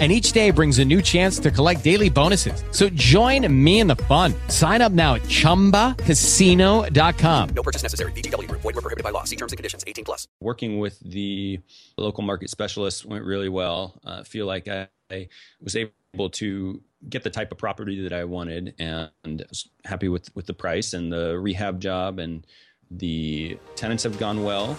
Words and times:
and 0.00 0.10
each 0.10 0.32
day 0.32 0.50
brings 0.50 0.80
a 0.80 0.84
new 0.84 1.00
chance 1.00 1.38
to 1.38 1.52
collect 1.52 1.84
daily 1.84 2.10
bonuses. 2.10 2.64
So 2.72 2.88
join 2.90 3.46
me 3.64 3.78
in 3.80 3.86
the 3.86 3.96
fun. 3.96 4.34
Sign 4.48 4.82
up 4.82 4.90
now 4.90 5.14
at 5.14 5.22
ChumbaCasino.com. 5.22 7.48
No 7.50 7.62
purchase 7.62 7.84
necessary. 7.84 8.10
VGW. 8.12 8.50
Void 8.50 8.64
were 8.64 8.72
prohibited 8.72 9.04
by 9.04 9.10
law. 9.10 9.22
See 9.22 9.36
terms 9.36 9.52
and 9.52 9.56
conditions. 9.56 9.84
18 9.86 10.04
plus. 10.04 10.26
Working 10.40 10.80
with 10.80 10.98
the 11.00 11.60
local 11.96 12.24
market 12.24 12.50
specialist 12.50 13.06
went 13.06 13.24
really 13.24 13.48
well. 13.48 14.00
I 14.04 14.10
uh, 14.10 14.24
feel 14.24 14.46
like 14.46 14.66
I, 14.66 14.88
I, 15.10 15.28
was 15.60 15.76
able 15.76 16.30
to 16.30 16.82
get 17.08 17.22
the 17.22 17.30
type 17.30 17.52
of 17.52 17.58
property 17.58 18.02
that 18.02 18.12
I 18.12 18.24
wanted 18.24 18.74
and 18.78 19.10
was 19.24 19.68
happy 19.84 20.08
with, 20.08 20.34
with 20.34 20.46
the 20.46 20.54
price 20.54 20.94
and 20.94 21.12
the 21.12 21.38
rehab 21.38 21.80
job 21.80 22.18
and 22.18 22.46
the 22.90 23.58
tenants 23.76 24.04
have 24.04 24.18
gone 24.18 24.42
well. 24.42 24.78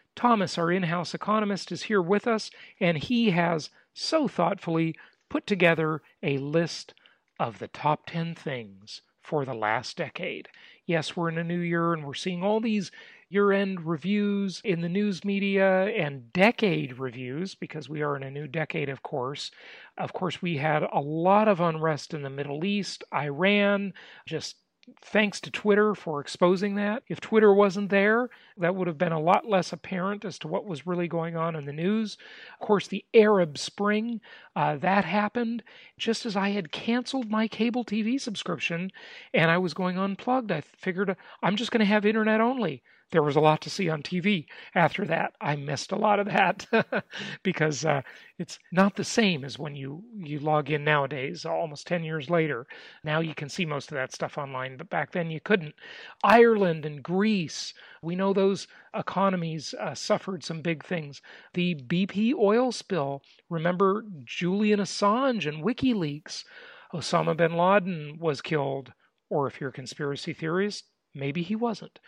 Thomas, 0.15 0.57
our 0.57 0.71
in 0.71 0.83
house 0.83 1.13
economist, 1.13 1.71
is 1.71 1.83
here 1.83 2.01
with 2.01 2.27
us, 2.27 2.51
and 2.79 2.97
he 2.97 3.31
has 3.31 3.69
so 3.93 4.27
thoughtfully 4.27 4.95
put 5.29 5.47
together 5.47 6.01
a 6.21 6.37
list 6.37 6.93
of 7.39 7.59
the 7.59 7.67
top 7.67 8.05
10 8.07 8.35
things 8.35 9.01
for 9.21 9.45
the 9.45 9.53
last 9.53 9.97
decade. 9.97 10.49
Yes, 10.85 11.15
we're 11.15 11.29
in 11.29 11.37
a 11.37 11.43
new 11.43 11.59
year 11.59 11.93
and 11.93 12.05
we're 12.05 12.13
seeing 12.13 12.43
all 12.43 12.59
these 12.59 12.91
year 13.29 13.51
end 13.51 13.85
reviews 13.85 14.61
in 14.63 14.81
the 14.81 14.89
news 14.89 15.23
media 15.23 15.85
and 15.85 16.33
decade 16.33 16.97
reviews 16.99 17.55
because 17.55 17.87
we 17.87 18.01
are 18.01 18.17
in 18.17 18.23
a 18.23 18.31
new 18.31 18.47
decade, 18.47 18.89
of 18.89 19.01
course. 19.03 19.51
Of 19.97 20.11
course, 20.11 20.41
we 20.41 20.57
had 20.57 20.83
a 20.83 20.99
lot 20.99 21.47
of 21.47 21.61
unrest 21.61 22.13
in 22.13 22.23
the 22.23 22.29
Middle 22.29 22.65
East, 22.65 23.03
Iran, 23.13 23.93
just 24.25 24.57
thanks 25.01 25.39
to 25.41 25.51
Twitter 25.51 25.95
for 25.95 26.19
exposing 26.19 26.75
that. 26.75 27.03
If 27.07 27.21
Twitter 27.21 27.53
wasn't 27.53 27.89
there, 27.89 28.29
that 28.57 28.75
would 28.75 28.87
have 28.87 28.97
been 28.97 29.11
a 29.11 29.19
lot 29.19 29.47
less 29.47 29.71
apparent 29.71 30.25
as 30.25 30.39
to 30.39 30.47
what 30.47 30.65
was 30.65 30.87
really 30.87 31.07
going 31.07 31.35
on 31.35 31.55
in 31.55 31.65
the 31.65 31.73
news. 31.73 32.17
Of 32.59 32.65
course, 32.65 32.87
the 32.87 33.05
Arab 33.13 33.57
Spring, 33.57 34.21
uh, 34.55 34.77
that 34.77 35.05
happened 35.05 35.63
just 35.97 36.25
as 36.25 36.35
I 36.35 36.49
had 36.49 36.71
canceled 36.71 37.29
my 37.29 37.47
cable 37.47 37.85
TV 37.85 38.19
subscription 38.19 38.91
and 39.33 39.49
I 39.49 39.57
was 39.57 39.73
going 39.73 39.97
unplugged. 39.97 40.51
I 40.51 40.61
figured 40.61 41.15
I'm 41.41 41.55
just 41.55 41.71
going 41.71 41.79
to 41.79 41.85
have 41.85 42.05
internet 42.05 42.41
only 42.41 42.83
there 43.11 43.21
was 43.21 43.35
a 43.35 43.41
lot 43.41 43.61
to 43.61 43.69
see 43.69 43.89
on 43.89 44.01
TV 44.01 44.45
after 44.73 45.05
that. 45.05 45.33
I 45.41 45.57
missed 45.57 45.91
a 45.91 45.97
lot 45.97 46.19
of 46.19 46.27
that 46.27 46.65
because 47.43 47.85
uh, 47.85 48.01
it's 48.37 48.57
not 48.71 48.95
the 48.95 49.03
same 49.03 49.43
as 49.43 49.59
when 49.59 49.75
you 49.75 50.03
you 50.15 50.39
log 50.39 50.69
in 50.69 50.83
nowadays. 50.83 51.45
Almost 51.45 51.87
ten 51.87 52.03
years 52.03 52.29
later, 52.29 52.65
now 53.03 53.19
you 53.19 53.35
can 53.35 53.49
see 53.49 53.65
most 53.65 53.91
of 53.91 53.95
that 53.95 54.13
stuff 54.13 54.37
online, 54.37 54.77
but 54.77 54.89
back 54.89 55.11
then 55.11 55.29
you 55.29 55.41
couldn't. 55.41 55.75
Ireland 56.23 56.85
and 56.85 57.03
Greece, 57.03 57.73
we 58.01 58.15
know 58.15 58.31
those 58.31 58.67
economies 58.95 59.73
uh, 59.79 59.93
suffered 59.93 60.43
some 60.43 60.61
big 60.61 60.83
things. 60.83 61.21
The 61.53 61.75
BP 61.75 62.33
oil 62.33 62.71
spill. 62.71 63.23
Remember 63.49 64.05
Julian 64.23 64.79
Assange 64.79 65.45
and 65.45 65.63
WikiLeaks. 65.63 66.45
Osama 66.93 67.35
bin 67.35 67.53
Laden 67.53 68.17
was 68.19 68.41
killed, 68.41 68.93
or 69.29 69.47
if 69.47 69.59
you're 69.59 69.69
a 69.69 69.73
conspiracy 69.73 70.33
theorist, 70.33 70.85
maybe 71.13 71.41
he 71.41 71.55
wasn't. 71.55 71.99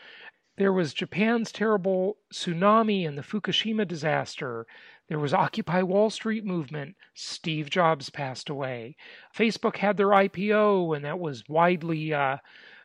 There 0.56 0.74
was 0.74 0.94
Japan's 0.94 1.52
terrible 1.52 2.18
tsunami 2.32 3.08
and 3.08 3.18
the 3.18 3.24
Fukushima 3.24 3.88
disaster. 3.88 4.68
There 5.08 5.18
was 5.20 5.34
Occupy 5.34 5.82
Wall 5.82 6.12
Street 6.12 6.46
movement. 6.46 6.96
Steve 7.16 7.70
Jobs 7.72 8.12
passed 8.12 8.50
away. 8.50 8.96
Facebook 9.36 9.78
had 9.78 9.98
their 9.98 10.10
IPO, 10.10 10.96
and 10.96 11.04
that 11.06 11.20
was 11.20 11.50
widely 11.50 12.14
uh, 12.14 12.38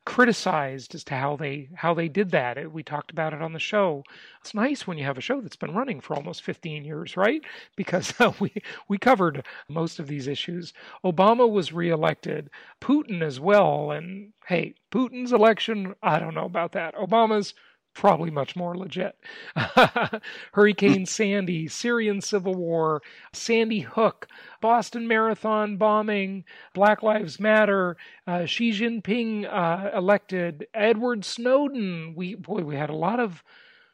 criticized 0.08 0.94
as 0.94 1.04
to 1.04 1.14
how 1.14 1.36
they 1.36 1.68
how 1.74 1.92
they 1.92 2.08
did 2.08 2.30
that. 2.30 2.72
We 2.72 2.82
talked 2.82 3.10
about 3.10 3.34
it 3.34 3.42
on 3.42 3.52
the 3.52 3.58
show. 3.58 4.04
It's 4.40 4.54
nice 4.54 4.86
when 4.86 4.96
you 4.96 5.04
have 5.04 5.18
a 5.18 5.20
show 5.20 5.42
that's 5.42 5.54
been 5.54 5.74
running 5.74 6.00
for 6.00 6.16
almost 6.16 6.44
15 6.44 6.82
years, 6.82 7.14
right? 7.14 7.42
Because 7.76 8.18
uh, 8.18 8.32
we 8.40 8.50
we 8.88 8.96
covered 8.96 9.44
most 9.68 9.98
of 9.98 10.06
these 10.06 10.26
issues. 10.26 10.72
Obama 11.04 11.46
was 11.48 11.74
reelected, 11.74 12.48
Putin 12.80 13.20
as 13.20 13.38
well, 13.38 13.90
and 13.90 14.32
hey, 14.46 14.72
Putin's 14.90 15.30
election, 15.30 15.94
I 16.02 16.18
don't 16.18 16.34
know 16.34 16.46
about 16.46 16.72
that. 16.72 16.94
Obama's 16.94 17.52
probably 17.98 18.30
much 18.30 18.54
more 18.54 18.76
legit. 18.76 19.18
Hurricane 20.52 21.04
Sandy, 21.04 21.66
Syrian 21.66 22.20
civil 22.20 22.54
war, 22.54 23.02
Sandy 23.32 23.80
Hook, 23.80 24.28
Boston 24.60 25.08
Marathon 25.08 25.76
bombing, 25.76 26.44
Black 26.74 27.02
Lives 27.02 27.40
Matter, 27.40 27.96
uh, 28.24 28.46
Xi 28.46 28.70
Jinping 28.70 29.52
uh, 29.52 29.90
elected, 29.96 30.68
Edward 30.72 31.24
Snowden. 31.24 32.14
We 32.16 32.36
boy, 32.36 32.62
we 32.62 32.76
had 32.76 32.88
a 32.88 32.94
lot 32.94 33.18
of 33.18 33.42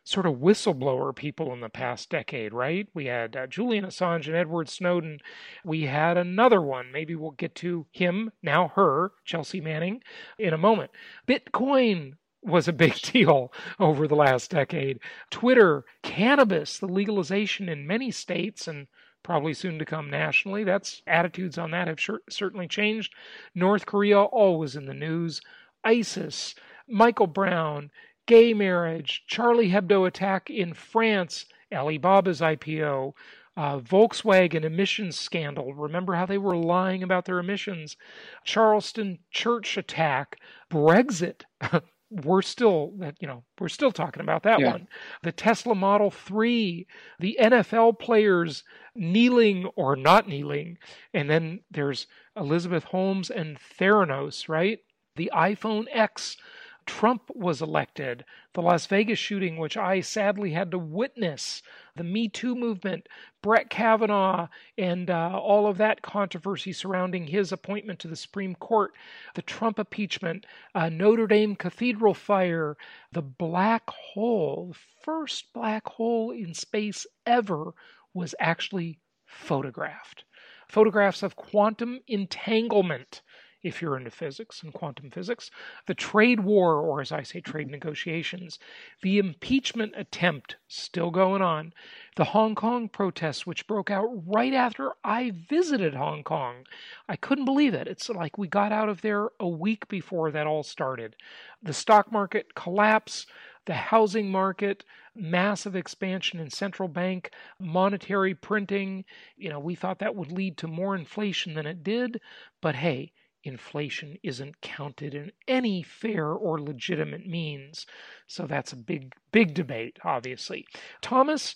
sort 0.05 0.27
of 0.27 0.35
whistleblower 0.35 1.17
people 1.17 1.51
in 1.55 1.61
the 1.61 1.71
past 1.71 2.11
decade, 2.11 2.53
right? 2.53 2.87
We 2.93 3.07
had 3.07 3.35
uh, 3.35 3.47
Julian 3.47 3.87
Assange 3.87 4.27
and 4.27 4.37
Edward 4.37 4.69
Snowden. 4.69 5.19
We 5.65 5.85
had 5.85 6.19
another 6.19 6.61
one. 6.61 6.93
Maybe 6.93 7.17
we'll 7.17 7.31
get 7.31 7.55
to 7.57 7.87
him, 7.91 8.33
now 8.43 8.69
her, 8.75 9.13
Chelsea 9.25 9.63
Manning, 9.63 10.03
in 10.39 10.53
a 10.53 10.59
moment. 10.59 10.91
Bitcoin 11.27 12.17
was 12.45 12.69
a 12.69 12.73
big 12.73 12.95
deal 13.03 13.53
over 13.81 14.07
the 14.07 14.15
last 14.15 14.51
decade. 14.51 15.01
Twitter, 15.31 15.85
cannabis, 16.03 16.79
the 16.79 16.87
legalization 16.87 17.69
in 17.69 17.87
many 17.87 18.11
states 18.11 18.69
and 18.69 18.87
probably 19.23 19.55
soon 19.55 19.79
to 19.79 19.85
come 19.85 20.11
nationally. 20.11 20.65
That's 20.65 21.03
attitudes 21.07 21.59
on 21.59 21.71
that 21.73 21.89
have 21.89 21.99
sure, 21.99 22.21
certainly 22.29 22.69
changed. 22.69 23.15
North 23.55 23.87
Korea 23.87 24.21
always 24.21 24.77
in 24.77 24.87
the 24.87 24.95
news. 24.95 25.41
ISIS, 25.83 26.55
Michael 26.87 27.27
Brown, 27.27 27.91
gay 28.27 28.55
marriage, 28.55 29.25
Charlie 29.27 29.71
Hebdo 29.71 30.07
attack 30.07 30.51
in 30.51 30.75
France, 30.75 31.47
Alibaba's 31.73 32.41
IPO, 32.41 33.15
uh, 33.57 33.79
Volkswagen 33.79 34.65
emissions 34.65 35.19
scandal. 35.19 35.75
Remember 35.75 36.15
how 36.15 36.27
they 36.27 36.39
were 36.39 36.57
lying 36.57 37.03
about 37.03 37.25
their 37.25 37.39
emissions? 37.39 37.97
Charleston 38.45 39.19
church 39.31 39.77
attack, 39.77 40.39
Brexit. 40.71 41.43
we're 42.23 42.43
still 42.43 42.93
you 43.19 43.27
know 43.27 43.43
we're 43.59 43.69
still 43.69 43.91
talking 43.91 44.23
about 44.23 44.45
that 44.45 44.61
yeah. 44.61 44.71
one 44.73 44.89
the 45.23 45.33
tesla 45.33 45.75
model 45.75 46.11
3 46.11 46.87
the 47.19 47.37
nfl 47.41 47.99
players 47.99 48.63
kneeling 48.95 49.67
or 49.75 49.97
not 49.97 50.29
kneeling 50.29 50.79
and 51.13 51.29
then 51.29 51.61
there's 51.71 52.07
elizabeth 52.37 52.85
holmes 52.85 53.31
and 53.31 53.59
theranos 53.79 54.49
right 54.49 54.79
the 55.17 55.31
iphone 55.35 55.87
x 55.93 56.37
Trump 56.87 57.31
was 57.35 57.63
elected, 57.63 58.25
the 58.53 58.61
Las 58.61 58.87
Vegas 58.87 59.19
shooting, 59.19 59.57
which 59.57 59.77
I 59.77 60.01
sadly 60.01 60.51
had 60.51 60.71
to 60.71 60.79
witness, 60.79 61.63
the 61.97 62.05
Me 62.05 62.29
Too 62.29 62.55
movement, 62.55 63.09
Brett 63.43 63.71
Kavanaugh, 63.71 64.49
and 64.77 65.09
uh, 65.09 65.39
all 65.39 65.67
of 65.67 65.79
that 65.79 66.03
controversy 66.03 66.73
surrounding 66.73 67.27
his 67.27 67.53
appointment 67.53 68.01
to 68.01 68.09
the 68.09 68.17
Supreme 68.17 68.55
Court, 68.55 68.93
the 69.35 69.43
Trump 69.43 69.79
impeachment, 69.79 70.47
uh, 70.75 70.89
Notre 70.89 71.27
Dame 71.27 71.57
Cathedral 71.57 72.15
fire, 72.15 72.77
the 73.13 73.23
black 73.23 73.89
hole, 73.89 74.73
the 74.73 74.79
first 75.03 75.53
black 75.53 75.87
hole 75.87 76.31
in 76.31 76.55
space 76.55 77.07
ever 77.25 77.73
was 78.13 78.35
actually 78.39 78.99
photographed. 79.27 80.25
Photographs 80.69 81.23
of 81.23 81.37
quantum 81.37 82.01
entanglement 82.09 83.23
if 83.65 83.81
you're 83.81 83.97
into 83.97 84.11
physics 84.11 84.63
and 84.63 84.73
quantum 84.73 85.11
physics, 85.11 85.51
the 85.87 85.95
trade 85.95 86.41
war, 86.41 86.77
or 86.77 87.01
as 87.01 87.11
I 87.11 87.23
say, 87.23 87.41
trade 87.41 87.71
negotiations, 87.71 88.59
the 89.03 89.19
impeachment 89.19 89.95
attempt 89.97 90.57
still 90.69 91.11
going 91.11 91.41
on, 91.43 91.73
the 92.17 92.25
Hong 92.25 92.55
Kong 92.55 92.89
protests, 92.89 93.47
which 93.47 93.67
broke 93.67 93.91
out 93.91 94.09
right 94.27 94.53
after 94.53 94.93
I 95.03 95.33
visited 95.49 95.95
Hong 95.95 96.23
Kong. 96.23 96.67
I 97.09 97.17
couldn't 97.17 97.47
believe 97.47 97.73
it. 97.75 97.89
It's 97.89 98.09
like 98.11 98.37
we 98.37 98.47
got 98.47 98.71
out 98.71 98.91
of 98.91 99.01
there 99.01 99.31
a 99.41 99.49
week 99.49 99.89
before 99.89 100.31
that 100.31 100.47
all 100.47 100.63
started. 100.63 101.17
The 101.63 101.73
stock 101.73 102.13
market 102.13 102.55
collapse, 102.55 103.27
the 103.65 103.75
housing 103.75 104.31
market, 104.31 104.85
massive 105.15 105.75
expansion 105.75 106.39
in 106.39 106.51
central 106.51 106.89
bank 106.89 107.31
monetary 107.59 108.35
printing. 108.35 109.07
You 109.37 109.49
know, 109.49 109.59
we 109.59 109.75
thought 109.75 110.01
that 110.01 110.15
would 110.15 110.31
lead 110.31 110.59
to 110.59 110.69
more 110.69 110.95
inflation 110.95 111.55
than 111.55 111.67
it 111.67 111.83
did, 111.83 112.21
but 112.61 112.75
hey, 112.75 113.13
inflation 113.45 114.17
isn't 114.23 114.61
counted 114.61 115.15
in 115.15 115.31
any 115.47 115.83
fair 115.83 116.29
or 116.33 116.61
legitimate 116.61 117.27
means. 117.27 117.87
So 118.27 118.47
that's 118.47 118.73
a 118.73 118.77
big, 118.77 119.15
big 119.33 119.55
debate, 119.55 119.99
obviously. 120.03 120.67
Thomas, 121.01 121.55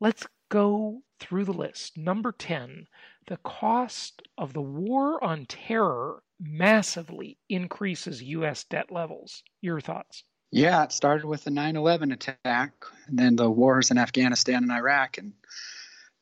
let's 0.00 0.26
go 0.50 1.02
through 1.20 1.44
the 1.44 1.52
list. 1.52 1.96
Number 1.96 2.32
10, 2.32 2.86
the 3.26 3.38
cost 3.38 4.22
of 4.36 4.52
the 4.52 4.62
war 4.62 5.22
on 5.22 5.46
terror 5.46 6.22
massively 6.40 7.38
increases 7.48 8.22
U.S. 8.22 8.64
debt 8.64 8.90
levels. 8.90 9.42
Your 9.60 9.80
thoughts? 9.80 10.24
Yeah, 10.50 10.82
it 10.82 10.92
started 10.92 11.26
with 11.26 11.44
the 11.44 11.50
9 11.50 11.76
11 11.76 12.10
attack, 12.10 12.72
and 13.06 13.18
then 13.18 13.36
the 13.36 13.48
wars 13.48 13.90
in 13.92 13.98
Afghanistan 13.98 14.64
and 14.64 14.72
Iraq. 14.72 15.18
And 15.18 15.32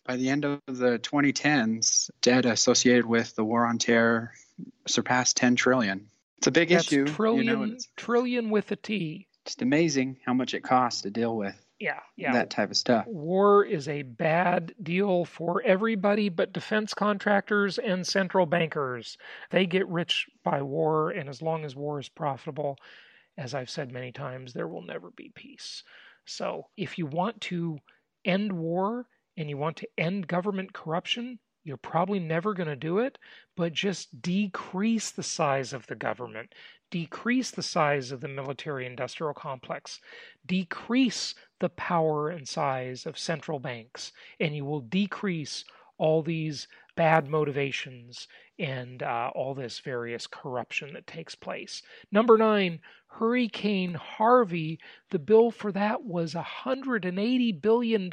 by 0.04 0.16
the 0.16 0.28
end 0.28 0.44
of 0.44 0.60
the 0.66 0.98
2010s, 0.98 2.10
debt 2.20 2.44
associated 2.44 3.06
with 3.06 3.34
the 3.36 3.44
war 3.44 3.64
on 3.64 3.78
terror 3.78 4.32
surpassed 4.86 5.36
10 5.36 5.56
trillion. 5.56 6.08
It's 6.38 6.46
a 6.46 6.52
big 6.52 6.68
That's 6.68 6.86
issue. 6.86 7.06
Trillion, 7.06 7.46
you 7.46 7.66
know, 7.66 7.76
trillion 7.96 8.50
with 8.50 8.70
a 8.70 8.76
T. 8.76 9.26
Just 9.44 9.62
amazing 9.62 10.18
how 10.24 10.34
much 10.34 10.54
it 10.54 10.62
costs 10.62 11.02
to 11.02 11.10
deal 11.10 11.36
with 11.36 11.54
yeah, 11.78 12.00
yeah. 12.16 12.32
that 12.32 12.50
type 12.50 12.70
of 12.70 12.76
stuff. 12.76 13.06
War 13.06 13.64
is 13.64 13.88
a 13.88 14.02
bad 14.02 14.74
deal 14.82 15.24
for 15.24 15.62
everybody 15.62 16.28
but 16.28 16.52
defense 16.52 16.92
contractors 16.92 17.78
and 17.78 18.06
central 18.06 18.46
bankers. 18.46 19.16
They 19.50 19.66
get 19.66 19.86
rich 19.88 20.26
by 20.44 20.62
war, 20.62 21.10
and 21.10 21.28
as 21.28 21.40
long 21.40 21.64
as 21.64 21.76
war 21.76 22.00
is 22.00 22.08
profitable, 22.08 22.76
as 23.36 23.54
I've 23.54 23.70
said 23.70 23.92
many 23.92 24.12
times, 24.12 24.52
there 24.52 24.68
will 24.68 24.82
never 24.82 25.10
be 25.10 25.30
peace. 25.34 25.84
So 26.26 26.66
if 26.76 26.98
you 26.98 27.06
want 27.06 27.40
to 27.42 27.78
end 28.24 28.52
war 28.52 29.06
and 29.36 29.48
you 29.48 29.56
want 29.56 29.76
to 29.78 29.88
end 29.96 30.26
government 30.26 30.72
corruption, 30.72 31.38
you're 31.68 31.76
probably 31.76 32.18
never 32.18 32.54
going 32.54 32.68
to 32.68 32.74
do 32.74 32.98
it, 32.98 33.18
but 33.54 33.74
just 33.74 34.22
decrease 34.22 35.10
the 35.10 35.22
size 35.22 35.74
of 35.74 35.86
the 35.86 35.94
government, 35.94 36.54
decrease 36.90 37.50
the 37.50 37.62
size 37.62 38.10
of 38.10 38.22
the 38.22 38.28
military 38.28 38.86
industrial 38.86 39.34
complex, 39.34 40.00
decrease 40.46 41.34
the 41.60 41.68
power 41.68 42.30
and 42.30 42.48
size 42.48 43.04
of 43.04 43.18
central 43.18 43.58
banks, 43.58 44.12
and 44.40 44.56
you 44.56 44.64
will 44.64 44.80
decrease 44.80 45.64
all 45.98 46.22
these 46.22 46.66
bad 46.98 47.28
motivations 47.28 48.26
and 48.58 49.04
uh, 49.04 49.30
all 49.32 49.54
this 49.54 49.78
various 49.78 50.26
corruption 50.26 50.92
that 50.94 51.06
takes 51.06 51.36
place. 51.36 51.80
Number 52.10 52.36
nine, 52.36 52.80
Hurricane 53.06 53.94
Harvey. 53.94 54.80
The 55.10 55.20
bill 55.20 55.52
for 55.52 55.70
that 55.70 56.02
was 56.02 56.34
$180 56.34 57.62
billion. 57.62 58.12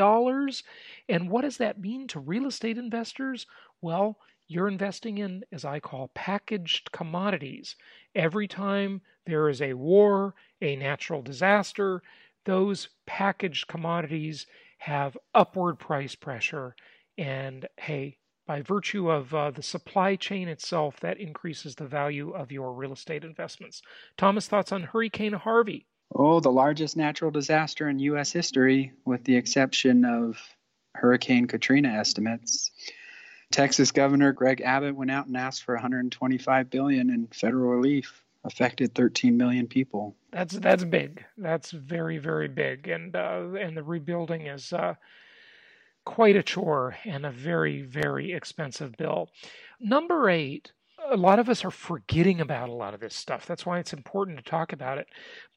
And 1.10 1.30
what 1.32 1.42
does 1.42 1.58
that 1.58 1.80
mean 1.80 2.08
to 2.10 2.20
real 2.20 2.46
estate 2.46 2.78
investors? 2.78 3.48
Well, 3.82 4.20
you're 4.48 4.68
investing 4.68 5.18
in, 5.18 5.44
as 5.52 5.66
I 5.66 5.80
call, 5.80 6.10
packaged 6.14 6.92
commodities. 6.92 7.76
Every 8.14 8.48
time 8.48 9.02
there 9.26 9.50
is 9.50 9.64
a 9.64 9.74
war, 9.74 10.36
a 10.62 10.76
natural 10.76 11.24
disaster, 11.24 12.04
those 12.46 12.90
packaged 13.08 13.68
commodities 13.68 14.46
have 14.78 15.18
upward 15.34 15.80
price 15.80 16.14
pressure. 16.14 16.76
And 17.18 17.68
hey, 17.78 18.20
by 18.45 18.62
virtue 18.62 19.09
of 19.09 19.33
uh, 19.33 19.51
the 19.51 19.63
supply 19.63 20.15
chain 20.15 20.47
itself, 20.47 21.00
that 21.00 21.19
increases 21.19 21.75
the 21.75 21.86
value 21.86 22.31
of 22.31 22.51
your 22.51 22.74
real 22.74 22.94
estate 22.94 23.24
investments. 23.24 23.81
Thomas, 24.18 24.47
thoughts 24.47 24.71
on 24.71 24.83
Hurricane 24.83 25.33
Harvey? 25.33 25.88
Oh, 26.13 26.39
the 26.39 26.51
largest 26.51 26.95
natural 26.95 27.31
disaster 27.31 27.89
in 27.89 28.00
U.S. 28.00 28.31
history, 28.31 28.94
with 29.06 29.24
the 29.24 29.36
exception 29.36 30.06
of 30.06 30.38
Hurricane 30.94 31.47
Katrina 31.47 31.89
estimates. 31.89 32.71
Texas 33.51 33.92
Governor 33.92 34.31
Greg 34.33 34.62
Abbott 34.62 34.95
went 34.95 35.12
out 35.12 35.27
and 35.27 35.38
asked 35.38 35.63
for 35.63 35.75
125 35.75 36.69
billion 36.69 37.09
in 37.09 37.27
federal 37.27 37.71
relief. 37.71 38.21
Affected 38.44 38.94
13 38.94 39.38
million 39.38 39.65
people. 39.65 40.15
That's 40.31 40.53
that's 40.59 40.83
big. 40.83 41.25
That's 41.36 41.71
very 41.71 42.19
very 42.19 42.47
big, 42.47 42.88
and 42.88 43.15
uh, 43.15 43.53
and 43.59 43.75
the 43.75 43.81
rebuilding 43.81 44.45
is 44.45 44.71
uh, 44.71 44.94
quite 46.16 46.38
a 46.38 46.44
chore 46.44 46.96
and 47.04 47.26
a 47.26 47.30
very, 47.30 47.82
very 47.82 48.32
expensive 48.32 48.96
bill. 48.96 49.30
Number 49.82 50.30
eight, 50.30 50.72
a 51.12 51.18
lot 51.18 51.40
of 51.40 51.50
us 51.50 51.66
are 51.66 51.72
forgetting 51.72 52.40
about 52.40 52.70
a 52.70 52.74
lot 52.74 52.94
of 52.94 53.02
this 53.02 53.14
stuff. 53.14 53.46
That's 53.46 53.66
why 53.66 53.80
it's 53.80 53.92
important 53.92 54.38
to 54.38 54.44
talk 54.50 54.72
about 54.72 54.98
it. 54.98 55.08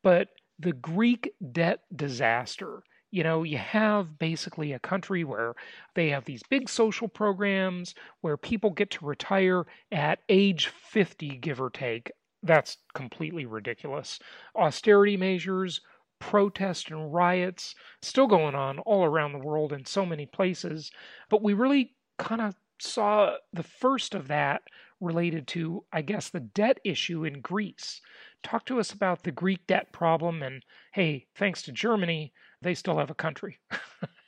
But 0.02 0.30
the 0.58 0.72
Greek 0.72 1.32
debt 1.52 1.82
disaster. 1.94 2.82
You 3.12 3.22
know, 3.22 3.44
you 3.44 3.56
have 3.56 4.18
basically 4.18 4.72
a 4.72 4.80
country 4.80 5.22
where 5.22 5.54
they 5.94 6.10
have 6.10 6.24
these 6.24 6.42
big 6.50 6.68
social 6.68 7.06
programs 7.06 7.94
where 8.22 8.36
people 8.36 8.70
get 8.70 8.90
to 8.90 9.06
retire 9.06 9.64
at 9.92 10.18
age 10.28 10.66
50, 10.66 11.36
give 11.36 11.60
or 11.60 11.70
take. 11.70 12.10
That's 12.42 12.78
completely 12.94 13.46
ridiculous. 13.46 14.18
Austerity 14.56 15.16
measures, 15.16 15.82
protests 16.18 16.90
and 16.90 17.12
riots 17.12 17.74
still 18.02 18.26
going 18.26 18.54
on 18.54 18.78
all 18.80 19.04
around 19.04 19.32
the 19.32 19.38
world 19.38 19.72
in 19.72 19.84
so 19.84 20.04
many 20.04 20.26
places. 20.26 20.90
But 21.28 21.42
we 21.42 21.52
really 21.52 21.94
kind 22.18 22.40
of 22.40 22.54
saw 22.80 23.34
the 23.52 23.62
first 23.62 24.14
of 24.14 24.28
that 24.28 24.62
related 25.00 25.46
to, 25.48 25.84
I 25.92 26.02
guess, 26.02 26.28
the 26.28 26.40
debt 26.40 26.78
issue 26.84 27.24
in 27.24 27.40
Greece. 27.40 28.00
Talk 28.42 28.66
to 28.66 28.80
us 28.80 28.92
about 28.92 29.22
the 29.22 29.32
Greek 29.32 29.66
debt 29.66 29.92
problem. 29.92 30.42
And 30.42 30.64
hey, 30.92 31.26
thanks 31.36 31.62
to 31.62 31.72
Germany, 31.72 32.32
they 32.62 32.74
still 32.74 32.98
have 32.98 33.10
a 33.10 33.14
country. 33.14 33.58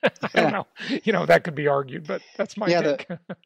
I 0.02 0.10
don't 0.34 0.52
know. 0.52 0.66
You 1.04 1.12
know, 1.12 1.26
that 1.26 1.44
could 1.44 1.54
be 1.54 1.68
argued, 1.68 2.06
but 2.06 2.22
that's 2.36 2.56
my 2.56 2.68
yeah, 2.68 2.80
take. 2.82 3.08
The, 3.08 3.18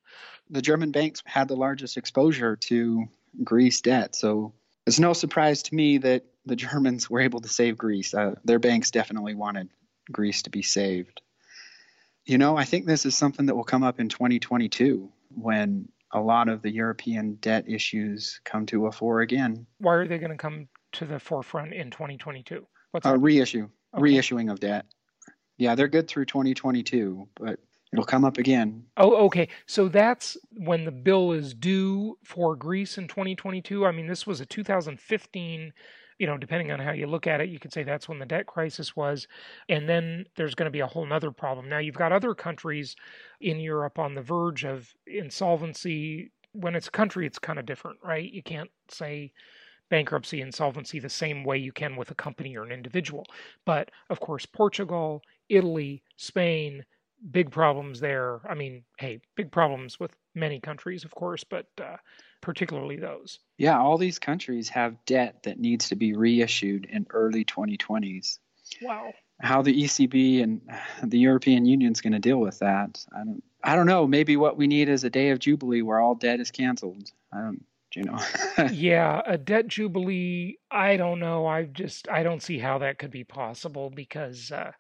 the 0.51 0.63
German 0.63 0.91
banks 0.91 1.23
had 1.27 1.49
the 1.49 1.57
largest 1.57 1.97
exposure 1.97 2.57
to 2.57 3.05
Greece 3.43 3.81
debt. 3.81 4.15
So 4.15 4.53
it's 4.87 5.01
no 5.01 5.13
surprise 5.13 5.63
to 5.65 5.75
me 5.75 5.99
that 5.99 6.25
the 6.47 6.57
Germans 6.57 7.09
were 7.09 7.21
able 7.21 7.41
to 7.41 7.49
save 7.49 7.79
Greece. 7.79 8.15
Uh, 8.15 8.35
their 8.45 8.59
banks 8.59 8.91
definitely 8.91 9.35
wanted 9.35 9.69
Greece 10.11 10.43
to 10.43 10.51
be 10.51 10.63
saved. 10.63 11.21
You 12.25 12.39
know, 12.39 12.57
I 12.57 12.65
think 12.65 12.87
this 12.87 13.05
is 13.07 13.17
something 13.17 13.47
that 13.47 13.55
will 13.55 13.65
come 13.65 13.83
up 13.83 14.01
in 14.01 14.09
2022 14.09 15.11
when 15.31 15.89
a 16.13 16.21
lot 16.21 16.49
of 16.49 16.63
the 16.63 16.71
European 16.71 17.35
debt 17.35 17.65
issues 17.69 18.41
come 18.45 18.67
to 18.67 18.87
a 18.87 18.93
fore 18.93 19.21
again. 19.21 19.67
Why 19.79 19.95
are 19.95 20.07
they 20.07 20.19
going 20.19 20.31
to 20.31 20.37
come 20.37 20.69
to 20.93 21.05
the 21.05 21.19
forefront 21.19 21.75
in 21.75 21.91
2022? 21.91 22.67
What's 22.93 23.07
a 23.07 23.19
reissue, 23.19 23.69
okay. 23.95 24.03
reissuing 24.03 24.51
of 24.51 24.61
debt. 24.61 24.87
Yeah, 25.59 25.75
they're 25.75 25.89
good 25.89 26.09
through 26.09 26.27
2022, 26.27 27.29
but 27.35 27.59
it'll 27.93 28.05
come 28.05 28.25
up 28.25 28.39
again. 28.39 28.85
Oh, 28.97 29.27
okay. 29.27 29.49
So 29.67 29.89
that's 29.89 30.37
when 30.53 30.85
the 30.85 30.93
bill 30.93 31.33
is 31.33 31.55
due 31.55 32.19
for 32.25 32.57
Greece 32.57 32.97
in 32.97 33.09
2022. 33.09 33.85
I 33.85 33.93
mean, 33.93 34.07
this 34.07 34.27
was 34.27 34.41
a 34.41 34.47
2015 34.47 35.73
you 36.19 36.27
know, 36.27 36.37
depending 36.39 36.71
on 36.71 36.79
how 36.79 36.93
you 36.93 37.07
look 37.07 37.27
at 37.27 37.41
it, 37.41 37.49
you 37.49 37.59
could 37.59 37.73
say 37.73 37.83
that's 37.83 38.09
when 38.09 38.19
the 38.19 38.27
debt 38.27 38.47
crisis 38.47 38.95
was. 38.97 39.27
And 39.69 39.89
then 39.89 40.27
there's 40.37 40.55
going 40.55 40.67
to 40.67 40.71
be 40.71 40.81
a 40.81 40.87
whole 40.87 41.11
other 41.13 41.31
problem. 41.31 41.69
Now, 41.69 41.79
you've 41.79 41.95
got 41.95 42.13
other 42.13 42.35
countries 42.35 42.97
in 43.41 43.59
Europe 43.59 43.99
on 43.99 44.15
the 44.15 44.23
verge 44.23 44.65
of 44.65 44.95
insolvency. 45.07 46.31
When 46.53 46.75
it's 46.75 46.89
a 46.89 46.93
country, 46.93 47.27
it's 47.27 47.39
kind 47.39 47.59
of 47.59 47.67
different, 47.67 47.99
right? 48.03 48.31
You 48.31 48.43
can't 48.43 48.71
say 48.89 49.33
bankruptcy, 49.91 50.41
insolvency 50.41 50.99
the 50.99 51.09
same 51.09 51.45
way 51.45 51.59
you 51.59 51.73
can 51.73 51.97
with 51.97 52.11
a 52.11 52.15
company 52.15 52.57
or 52.57 52.65
an 52.65 52.73
individual. 52.73 53.27
But 53.65 53.91
of 54.11 54.21
course, 54.21 54.47
Portugal, 54.47 55.23
Italy, 55.49 56.03
Spain, 56.17 56.85
big 57.31 57.51
problems 57.51 58.01
there. 58.01 58.41
I 58.49 58.55
mean, 58.55 58.85
hey, 58.99 59.21
big 59.37 59.51
problems 59.51 59.99
with 60.01 60.17
many 60.35 60.61
countries, 60.61 61.05
of 61.05 61.15
course, 61.15 61.45
but 61.45 61.67
uh, 61.81 61.97
particularly 62.45 62.97
those. 62.97 63.41
Yeah, 63.57 63.79
all 63.79 63.97
these 63.97 64.19
countries 64.19 64.69
have 64.69 65.03
debt 65.07 65.43
that 65.45 65.59
needs 65.59 65.89
to 65.89 65.97
be 65.97 66.13
reissued 66.13 66.85
in 66.85 67.07
early 67.11 67.45
2020s. 67.45 68.39
Wow. 68.83 69.13
How 69.41 69.63
the 69.63 69.83
ECB 69.83 70.43
and 70.43 70.61
the 71.03 71.19
European 71.19 71.65
Union 71.65 71.91
is 71.91 72.03
going 72.03 72.13
to 72.13 72.19
deal 72.19 72.39
with 72.39 72.59
that, 72.61 73.05
I 73.13 73.25
don't. 73.25 73.43
I 73.67 73.77
don't 73.77 73.87
know. 73.87 74.07
Maybe 74.07 74.37
what 74.37 74.59
we 74.59 74.67
need 74.67 74.91
is 74.91 75.05
a 75.05 75.11
day 75.11 75.31
of 75.31 75.39
jubilee 75.39 75.81
where 75.81 75.99
all 75.99 76.15
debt 76.15 76.39
is 76.39 76.51
canceled. 76.51 77.11
I 77.33 77.41
don't. 77.41 77.65
You 77.95 78.05
know. 78.05 78.19
yeah, 78.73 79.23
a 79.25 79.39
debt 79.39 79.69
jubilee. 79.69 80.59
I 80.71 80.99
don't 80.99 81.19
know. 81.19 81.47
I 81.47 81.63
just 81.65 82.09
I 82.11 82.23
don't 82.23 82.43
see 82.43 82.59
how 82.59 82.79
that 82.79 82.99
could 82.99 83.11
be 83.11 83.25
possible 83.25 83.89
because. 83.89 84.53
Uh, 84.53 84.73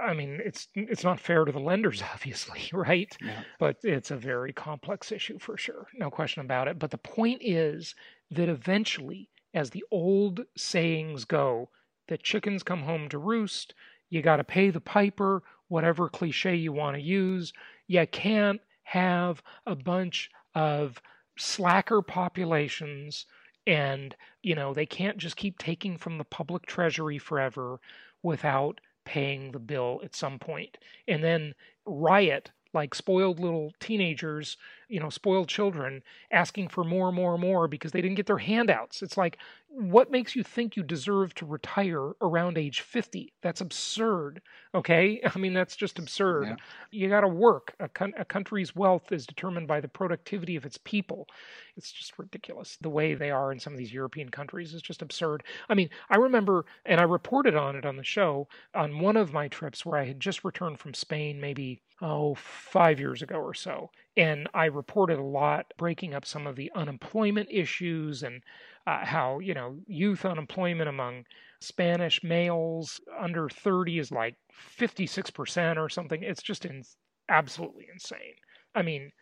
I 0.00 0.14
mean, 0.14 0.40
it's 0.44 0.68
it's 0.74 1.04
not 1.04 1.20
fair 1.20 1.44
to 1.44 1.52
the 1.52 1.60
lenders, 1.60 2.02
obviously, 2.14 2.62
right? 2.72 3.14
Yeah. 3.20 3.42
But 3.58 3.78
it's 3.82 4.10
a 4.10 4.16
very 4.16 4.52
complex 4.52 5.12
issue 5.12 5.38
for 5.38 5.56
sure, 5.56 5.86
no 5.94 6.10
question 6.10 6.42
about 6.42 6.68
it. 6.68 6.78
But 6.78 6.90
the 6.90 6.98
point 6.98 7.42
is 7.42 7.94
that 8.30 8.48
eventually, 8.48 9.28
as 9.54 9.70
the 9.70 9.84
old 9.90 10.40
sayings 10.56 11.24
go, 11.24 11.70
the 12.08 12.18
chickens 12.18 12.62
come 12.62 12.82
home 12.82 13.08
to 13.08 13.18
roost. 13.18 13.74
You 14.08 14.22
got 14.22 14.36
to 14.36 14.44
pay 14.44 14.70
the 14.70 14.80
piper, 14.80 15.42
whatever 15.68 16.08
cliche 16.08 16.56
you 16.56 16.72
want 16.72 16.96
to 16.96 17.02
use. 17.02 17.52
You 17.86 18.06
can't 18.06 18.60
have 18.82 19.42
a 19.66 19.76
bunch 19.76 20.30
of 20.54 21.00
slacker 21.38 22.02
populations 22.02 23.26
and 23.66 24.16
you 24.42 24.54
know 24.54 24.74
they 24.74 24.86
can't 24.86 25.16
just 25.16 25.36
keep 25.36 25.58
taking 25.58 25.96
from 25.96 26.18
the 26.18 26.24
public 26.24 26.66
treasury 26.66 27.18
forever 27.18 27.80
without 28.22 28.80
paying 29.10 29.50
the 29.50 29.58
bill 29.58 30.00
at 30.04 30.14
some 30.14 30.38
point. 30.38 30.78
And 31.08 31.24
then 31.24 31.52
riot 31.84 32.52
like 32.72 32.94
spoiled 32.94 33.40
little 33.40 33.72
teenagers, 33.80 34.56
you 34.90 34.98
know, 34.98 35.08
spoiled 35.08 35.48
children 35.48 36.02
asking 36.32 36.68
for 36.68 36.82
more 36.82 37.06
and 37.06 37.16
more 37.16 37.34
and 37.34 37.40
more 37.40 37.68
because 37.68 37.92
they 37.92 38.02
didn't 38.02 38.16
get 38.16 38.26
their 38.26 38.38
handouts. 38.38 39.02
It's 39.02 39.16
like, 39.16 39.38
what 39.68 40.10
makes 40.10 40.34
you 40.34 40.42
think 40.42 40.76
you 40.76 40.82
deserve 40.82 41.32
to 41.36 41.46
retire 41.46 42.10
around 42.20 42.58
age 42.58 42.80
50? 42.80 43.32
That's 43.40 43.60
absurd. 43.60 44.42
Okay. 44.74 45.20
I 45.34 45.38
mean, 45.38 45.54
that's 45.54 45.76
just 45.76 46.00
absurd. 46.00 46.48
Yeah. 46.48 46.56
You 46.90 47.08
got 47.08 47.20
to 47.20 47.28
work. 47.28 47.74
A, 47.78 47.88
con- 47.88 48.14
a 48.18 48.24
country's 48.24 48.74
wealth 48.74 49.12
is 49.12 49.26
determined 49.26 49.68
by 49.68 49.80
the 49.80 49.86
productivity 49.86 50.56
of 50.56 50.66
its 50.66 50.78
people. 50.78 51.28
It's 51.76 51.92
just 51.92 52.18
ridiculous. 52.18 52.76
The 52.80 52.90
way 52.90 53.14
they 53.14 53.30
are 53.30 53.52
in 53.52 53.60
some 53.60 53.72
of 53.72 53.78
these 53.78 53.92
European 53.92 54.28
countries 54.28 54.74
is 54.74 54.82
just 54.82 55.02
absurd. 55.02 55.44
I 55.68 55.74
mean, 55.74 55.88
I 56.10 56.16
remember, 56.16 56.66
and 56.84 57.00
I 57.00 57.04
reported 57.04 57.54
on 57.54 57.76
it 57.76 57.86
on 57.86 57.96
the 57.96 58.02
show 58.02 58.48
on 58.74 58.98
one 58.98 59.16
of 59.16 59.32
my 59.32 59.46
trips 59.46 59.86
where 59.86 60.00
I 60.00 60.04
had 60.04 60.18
just 60.18 60.44
returned 60.44 60.80
from 60.80 60.94
Spain, 60.94 61.40
maybe 61.40 61.80
oh, 62.02 62.34
five 62.34 62.98
years 62.98 63.22
ago 63.22 63.36
or 63.36 63.54
so. 63.54 63.90
And 64.16 64.48
I 64.52 64.66
reported 64.66 65.18
a 65.18 65.24
lot, 65.24 65.72
breaking 65.78 66.14
up 66.14 66.26
some 66.26 66.46
of 66.46 66.56
the 66.56 66.70
unemployment 66.74 67.48
issues 67.50 68.22
and 68.22 68.42
uh, 68.86 69.04
how, 69.04 69.38
you 69.38 69.54
know, 69.54 69.78
youth 69.86 70.24
unemployment 70.24 70.88
among 70.88 71.24
Spanish 71.60 72.22
males 72.22 73.00
under 73.18 73.48
30 73.48 73.98
is 73.98 74.10
like 74.10 74.34
56% 74.78 75.76
or 75.76 75.88
something. 75.88 76.22
It's 76.22 76.42
just 76.42 76.64
in, 76.64 76.82
absolutely 77.28 77.86
insane. 77.92 78.34
I 78.74 78.82
mean, 78.82 79.12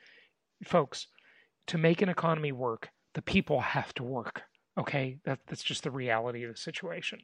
folks, 0.65 1.07
to 1.67 1.79
make 1.79 2.03
an 2.03 2.09
economy 2.09 2.53
work, 2.53 2.89
the 3.15 3.23
people 3.23 3.61
have 3.61 3.93
to 3.95 4.03
work. 4.03 4.43
Okay, 4.79 5.19
that, 5.25 5.41
that's 5.47 5.63
just 5.63 5.83
the 5.83 5.91
reality 5.91 6.45
of 6.45 6.53
the 6.53 6.57
situation. 6.57 7.21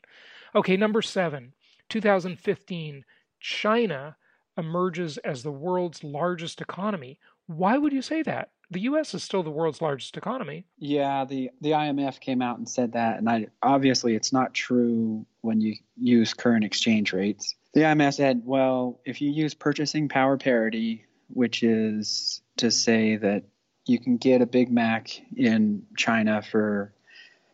Okay, 0.55 0.77
number 0.77 1.01
seven, 1.03 1.53
2015, 1.89 3.05
China 3.41 4.17
emerges 4.57 5.19
as 5.19 5.43
the 5.43 5.53
world's 5.53 6.03
largest 6.03 6.61
economy. 6.61 7.19
Why 7.47 7.77
would 7.79 7.93
you 7.93 8.03
say 8.03 8.23
that? 8.23 8.51
The 8.71 8.81
US 8.81 9.15
is 9.15 9.23
still 9.23 9.43
the 9.43 9.51
world's 9.51 9.83
largest 9.83 10.17
economy. 10.17 10.67
Yeah, 10.79 11.25
the 11.25 11.51
the 11.61 11.71
IMF 11.71 12.19
came 12.21 12.43
out 12.43 12.59
and 12.59 12.69
said 12.69 12.93
that, 12.93 13.19
and 13.19 13.29
I 13.29 13.49
obviously 13.63 14.15
it's 14.15 14.33
not 14.33 14.55
true 14.55 15.27
when 15.43 15.61
you 15.61 15.75
use 15.97 16.35
current 16.35 16.65
exchange 16.65 17.13
rates. 17.13 17.55
The 17.75 17.81
IMF 17.81 18.15
said, 18.15 18.43
well, 18.45 19.01
if 19.05 19.21
you 19.21 19.31
use 19.31 19.53
purchasing 19.53 20.09
power 20.09 20.37
parity, 20.39 21.05
which 21.29 21.63
is 21.63 22.41
to 22.57 22.71
say 22.71 23.17
that 23.17 23.45
you 23.87 23.99
can 23.99 24.17
get 24.17 24.41
a 24.41 24.47
Big 24.47 24.71
Mac 24.71 25.11
in 25.37 25.83
China 25.97 26.41
for 26.41 26.95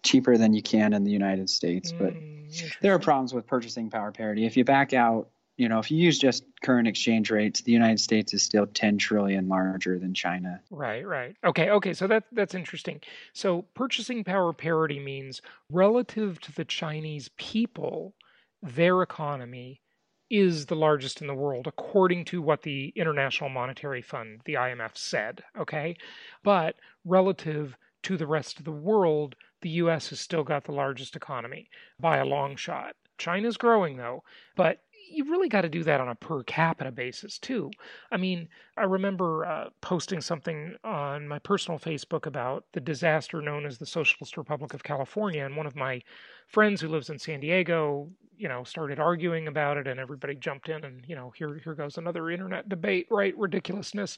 cheaper 0.02 0.36
than 0.36 0.52
you 0.52 0.62
can 0.62 0.92
in 0.92 1.04
the 1.04 1.10
United 1.10 1.50
States, 1.50 1.92
but 1.92 2.14
Mm, 2.50 2.80
there 2.80 2.94
are 2.94 2.98
problems 2.98 3.32
with 3.32 3.46
purchasing 3.46 3.90
power 3.90 4.12
parity. 4.12 4.44
If 4.46 4.56
you 4.56 4.64
back 4.64 4.92
out, 4.92 5.28
you 5.60 5.68
know, 5.68 5.78
if 5.78 5.90
you 5.90 5.98
use 5.98 6.18
just 6.18 6.44
current 6.62 6.88
exchange 6.88 7.30
rates, 7.30 7.60
the 7.60 7.70
United 7.70 8.00
States 8.00 8.32
is 8.32 8.42
still 8.42 8.66
10 8.66 8.96
trillion 8.96 9.46
larger 9.46 9.98
than 9.98 10.14
China. 10.14 10.58
Right, 10.70 11.06
right. 11.06 11.36
Okay, 11.44 11.68
okay. 11.68 11.92
So 11.92 12.06
that 12.06 12.24
that's 12.32 12.54
interesting. 12.54 13.02
So 13.34 13.66
purchasing 13.74 14.24
power 14.24 14.54
parity 14.54 14.98
means 14.98 15.42
relative 15.70 16.40
to 16.40 16.52
the 16.52 16.64
Chinese 16.64 17.28
people, 17.36 18.14
their 18.62 19.02
economy 19.02 19.82
is 20.30 20.64
the 20.64 20.76
largest 20.76 21.20
in 21.20 21.26
the 21.26 21.34
world 21.34 21.66
according 21.66 22.24
to 22.24 22.40
what 22.40 22.62
the 22.62 22.90
International 22.96 23.50
Monetary 23.50 24.00
Fund, 24.00 24.40
the 24.46 24.54
IMF 24.54 24.96
said, 24.96 25.42
okay? 25.58 25.94
But 26.42 26.76
relative 27.04 27.76
to 28.04 28.16
the 28.16 28.26
rest 28.26 28.58
of 28.58 28.64
the 28.64 28.72
world, 28.72 29.34
the 29.60 29.70
US 29.70 30.08
has 30.08 30.20
still 30.20 30.42
got 30.42 30.64
the 30.64 30.72
largest 30.72 31.16
economy 31.16 31.68
by 31.98 32.16
a 32.16 32.24
long 32.24 32.56
shot. 32.56 32.94
China's 33.18 33.58
growing 33.58 33.98
though, 33.98 34.24
but 34.56 34.78
you 35.10 35.24
really 35.24 35.48
got 35.48 35.62
to 35.62 35.68
do 35.68 35.82
that 35.84 36.00
on 36.00 36.08
a 36.08 36.14
per 36.14 36.42
capita 36.44 36.92
basis 36.92 37.38
too. 37.38 37.70
I 38.10 38.16
mean, 38.16 38.48
I 38.76 38.84
remember 38.84 39.44
uh, 39.44 39.70
posting 39.80 40.20
something 40.20 40.76
on 40.84 41.26
my 41.26 41.38
personal 41.40 41.78
Facebook 41.78 42.26
about 42.26 42.64
the 42.72 42.80
disaster 42.80 43.42
known 43.42 43.66
as 43.66 43.78
the 43.78 43.86
Socialist 43.86 44.36
Republic 44.36 44.74
of 44.74 44.84
California, 44.84 45.44
and 45.44 45.56
one 45.56 45.66
of 45.66 45.76
my 45.76 46.02
friends 46.46 46.80
who 46.80 46.88
lives 46.88 47.10
in 47.10 47.18
San 47.18 47.40
Diego, 47.40 48.08
you 48.36 48.48
know, 48.48 48.64
started 48.64 48.98
arguing 48.98 49.48
about 49.48 49.76
it, 49.76 49.86
and 49.86 50.00
everybody 50.00 50.34
jumped 50.34 50.68
in, 50.68 50.84
and 50.84 51.04
you 51.06 51.16
know, 51.16 51.30
here 51.36 51.60
here 51.62 51.74
goes 51.74 51.98
another 51.98 52.30
internet 52.30 52.68
debate, 52.68 53.06
right? 53.10 53.36
Ridiculousness, 53.36 54.16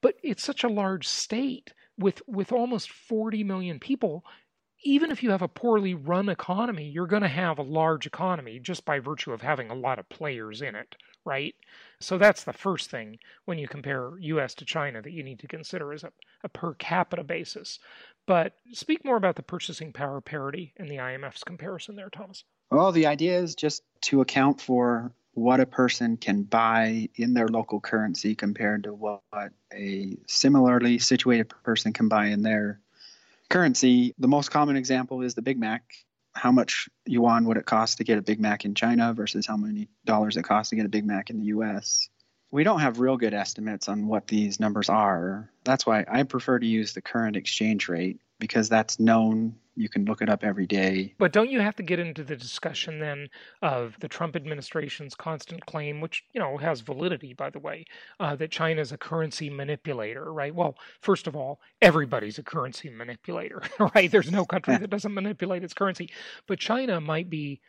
but 0.00 0.14
it's 0.22 0.44
such 0.44 0.64
a 0.64 0.68
large 0.68 1.06
state 1.06 1.72
with 1.98 2.22
with 2.26 2.52
almost 2.52 2.90
40 2.90 3.44
million 3.44 3.78
people 3.78 4.24
even 4.82 5.10
if 5.10 5.22
you 5.22 5.30
have 5.30 5.42
a 5.42 5.48
poorly 5.48 5.94
run 5.94 6.28
economy, 6.28 6.88
you're 6.88 7.06
going 7.06 7.22
to 7.22 7.28
have 7.28 7.58
a 7.58 7.62
large 7.62 8.06
economy 8.06 8.58
just 8.58 8.84
by 8.84 8.98
virtue 8.98 9.32
of 9.32 9.42
having 9.42 9.70
a 9.70 9.74
lot 9.74 9.98
of 9.98 10.08
players 10.08 10.62
in 10.62 10.74
it, 10.74 10.96
right? 11.24 11.54
So 12.00 12.18
that's 12.18 12.44
the 12.44 12.52
first 12.52 12.90
thing 12.90 13.18
when 13.44 13.58
you 13.58 13.68
compare 13.68 14.12
US 14.18 14.54
to 14.54 14.64
China 14.64 15.02
that 15.02 15.12
you 15.12 15.22
need 15.22 15.38
to 15.40 15.48
consider 15.48 15.92
is 15.92 16.04
a, 16.04 16.12
a 16.44 16.48
per 16.48 16.74
capita 16.74 17.24
basis. 17.24 17.78
But 18.26 18.54
speak 18.72 19.04
more 19.04 19.16
about 19.16 19.36
the 19.36 19.42
purchasing 19.42 19.92
power 19.92 20.20
parity 20.20 20.72
and 20.76 20.88
the 20.88 20.96
IMF's 20.96 21.44
comparison 21.44 21.96
there, 21.96 22.10
Thomas. 22.10 22.44
Well, 22.70 22.92
the 22.92 23.06
idea 23.06 23.38
is 23.38 23.54
just 23.54 23.82
to 24.02 24.20
account 24.20 24.60
for 24.60 25.12
what 25.32 25.60
a 25.60 25.66
person 25.66 26.16
can 26.16 26.42
buy 26.42 27.08
in 27.16 27.34
their 27.34 27.48
local 27.48 27.80
currency 27.80 28.34
compared 28.34 28.84
to 28.84 28.94
what 28.94 29.22
a 29.72 30.16
similarly 30.26 30.98
situated 30.98 31.48
person 31.64 31.92
can 31.92 32.08
buy 32.08 32.26
in 32.26 32.42
their 32.42 32.80
currency. 33.50 34.14
The 34.18 34.28
most 34.28 34.50
common 34.50 34.76
example 34.76 35.20
is 35.20 35.34
the 35.34 35.42
Big 35.42 35.58
Mac. 35.58 35.82
How 36.32 36.52
much 36.52 36.88
yuan 37.04 37.44
would 37.46 37.56
it 37.56 37.66
cost 37.66 37.98
to 37.98 38.04
get 38.04 38.16
a 38.16 38.22
Big 38.22 38.40
Mac 38.40 38.64
in 38.64 38.74
China 38.74 39.12
versus 39.12 39.46
how 39.46 39.56
many 39.56 39.88
dollars 40.06 40.36
it 40.36 40.44
costs 40.44 40.70
to 40.70 40.76
get 40.76 40.86
a 40.86 40.88
Big 40.90 41.04
Mac 41.04 41.28
in 41.28 41.40
the 41.40 41.46
US? 41.46 42.08
We 42.52 42.64
don't 42.64 42.80
have 42.80 43.00
real 43.00 43.16
good 43.16 43.34
estimates 43.34 43.88
on 43.88 44.06
what 44.06 44.26
these 44.26 44.58
numbers 44.58 44.88
are. 44.88 45.50
That's 45.64 45.84
why 45.84 46.04
I 46.08 46.22
prefer 46.22 46.58
to 46.58 46.66
use 46.66 46.94
the 46.94 47.02
current 47.02 47.36
exchange 47.36 47.88
rate 47.88 48.20
because 48.40 48.68
that's 48.68 48.98
known. 48.98 49.54
You 49.76 49.88
can 49.88 50.04
look 50.04 50.20
it 50.20 50.28
up 50.28 50.42
every 50.42 50.66
day. 50.66 51.14
But 51.18 51.32
don't 51.32 51.50
you 51.50 51.60
have 51.60 51.76
to 51.76 51.82
get 51.82 52.00
into 52.00 52.24
the 52.24 52.34
discussion 52.34 52.98
then 52.98 53.28
of 53.62 53.96
the 54.00 54.08
Trump 54.08 54.34
administration's 54.34 55.14
constant 55.14 55.64
claim, 55.66 56.00
which 56.00 56.24
you 56.34 56.40
know 56.40 56.56
has 56.56 56.80
validity, 56.80 57.34
by 57.34 57.50
the 57.50 57.60
way, 57.60 57.84
uh, 58.18 58.34
that 58.36 58.50
China 58.50 58.80
is 58.80 58.90
a 58.90 58.98
currency 58.98 59.48
manipulator, 59.48 60.32
right? 60.32 60.54
Well, 60.54 60.76
first 61.00 61.28
of 61.28 61.36
all, 61.36 61.60
everybody's 61.80 62.38
a 62.38 62.42
currency 62.42 62.90
manipulator, 62.90 63.62
right? 63.94 64.10
There's 64.10 64.32
no 64.32 64.44
country 64.44 64.76
that 64.76 64.90
doesn't 64.90 65.14
manipulate 65.14 65.62
its 65.62 65.74
currency, 65.74 66.10
but 66.48 66.58
China 66.58 67.00
might 67.00 67.30
be 67.30 67.60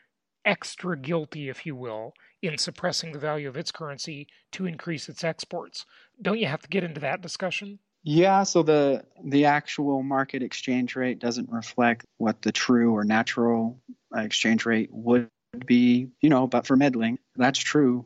extra 0.44 0.98
guilty, 0.98 1.50
if 1.50 1.66
you 1.66 1.76
will, 1.76 2.14
in 2.42 2.58
suppressing 2.58 3.12
the 3.12 3.20
value 3.20 3.48
of 3.48 3.58
its 3.58 3.72
currency 3.72 4.28
to 4.52 4.66
increase 4.66 5.08
its 5.08 5.24
exports. 5.24 5.86
Don't 6.22 6.40
you 6.40 6.48
have 6.48 6.62
to 6.64 6.70
get 6.70 6.84
into 6.84 7.00
that 7.02 7.22
discussion? 7.22 7.80
Yeah, 8.04 8.44
so 8.44 8.64
the 8.64 9.06
the 9.24 9.46
actual 9.46 10.02
market 10.02 10.42
exchange 10.42 10.96
rate 10.96 11.20
doesn't 11.20 11.52
reflect 11.52 12.06
what 12.18 12.42
the 12.42 12.52
true 12.52 12.96
or 12.96 13.04
natural 13.04 13.80
uh, 14.16 14.22
exchange 14.22 14.66
rate 14.66 14.90
would 14.92 15.30
be, 15.66 16.10
you 16.20 16.30
know, 16.30 16.48
but 16.48 16.66
for 16.66 16.76
meddling, 16.76 17.20
that's 17.36 17.60
true. 17.60 18.06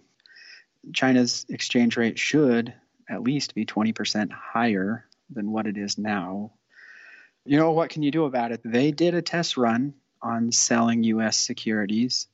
China's 0.94 1.46
exchange 1.50 1.96
rate 1.98 2.20
should 2.20 2.74
at 3.10 3.24
least 3.24 3.56
be 3.56 3.66
20% 3.66 4.32
higher 4.32 5.06
than 5.30 5.52
what 5.52 5.68
it 5.68 5.78
is 5.78 5.98
now. 5.98 6.52
You 7.46 7.58
know, 7.58 7.72
what 7.72 7.90
can 7.90 8.04
you 8.04 8.12
do 8.12 8.26
about 8.26 8.52
it? 8.52 8.62
They 8.64 8.92
did 8.92 9.14
a 9.14 9.22
test 9.22 9.58
run 9.58 9.94
on 10.22 10.52
selling 10.52 11.04
US 11.04 11.38
securities. 11.38 12.28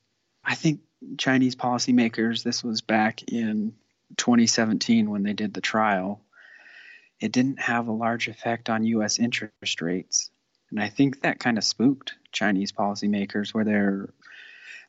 I 0.44 0.54
think 0.54 0.80
Chinese 1.18 1.56
policymakers, 1.56 2.42
this 2.42 2.64
was 2.64 2.80
back 2.80 3.22
in 3.24 3.74
2017 4.16 5.10
when 5.10 5.22
they 5.22 5.34
did 5.34 5.54
the 5.54 5.60
trial, 5.60 6.22
it 7.22 7.32
didn't 7.32 7.60
have 7.60 7.86
a 7.86 7.92
large 7.92 8.26
effect 8.28 8.68
on 8.68 8.84
US 8.84 9.18
interest 9.18 9.80
rates. 9.80 10.30
And 10.70 10.82
I 10.82 10.88
think 10.88 11.22
that 11.22 11.38
kind 11.38 11.56
of 11.56 11.64
spooked 11.64 12.14
Chinese 12.32 12.72
policymakers 12.72 13.54
where 13.54 13.64
they're 13.64 14.12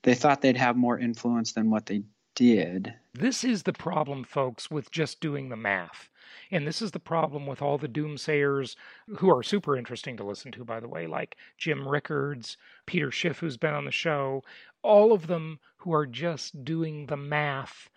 they 0.01 0.15
thought 0.15 0.41
they'd 0.41 0.57
have 0.57 0.75
more 0.75 0.99
influence 0.99 1.53
than 1.53 1.69
what 1.69 1.85
they 1.85 2.03
did. 2.35 2.93
This 3.13 3.43
is 3.43 3.63
the 3.63 3.71
problem, 3.71 4.25
folks, 4.25 4.69
with 4.69 4.91
just 4.91 5.21
doing 5.21 5.47
the 5.47 5.55
math. 5.55 6.09
And 6.51 6.67
this 6.67 6.81
is 6.81 6.91
the 6.91 6.99
problem 6.99 7.45
with 7.45 7.61
all 7.61 7.77
the 7.77 7.87
doomsayers 7.87 8.75
who 9.17 9.29
are 9.29 9.43
super 9.43 9.77
interesting 9.77 10.17
to 10.17 10.25
listen 10.25 10.51
to, 10.53 10.65
by 10.65 10.79
the 10.81 10.89
way, 10.89 11.07
like 11.07 11.37
Jim 11.57 11.87
Rickards, 11.87 12.57
Peter 12.85 13.11
Schiff, 13.11 13.39
who's 13.39 13.55
been 13.55 13.73
on 13.73 13.85
the 13.85 13.91
show, 13.91 14.43
all 14.81 15.13
of 15.13 15.27
them 15.27 15.59
who 15.77 15.93
are 15.93 16.07
just 16.07 16.65
doing 16.65 17.05
the 17.05 17.17
math 17.17 17.89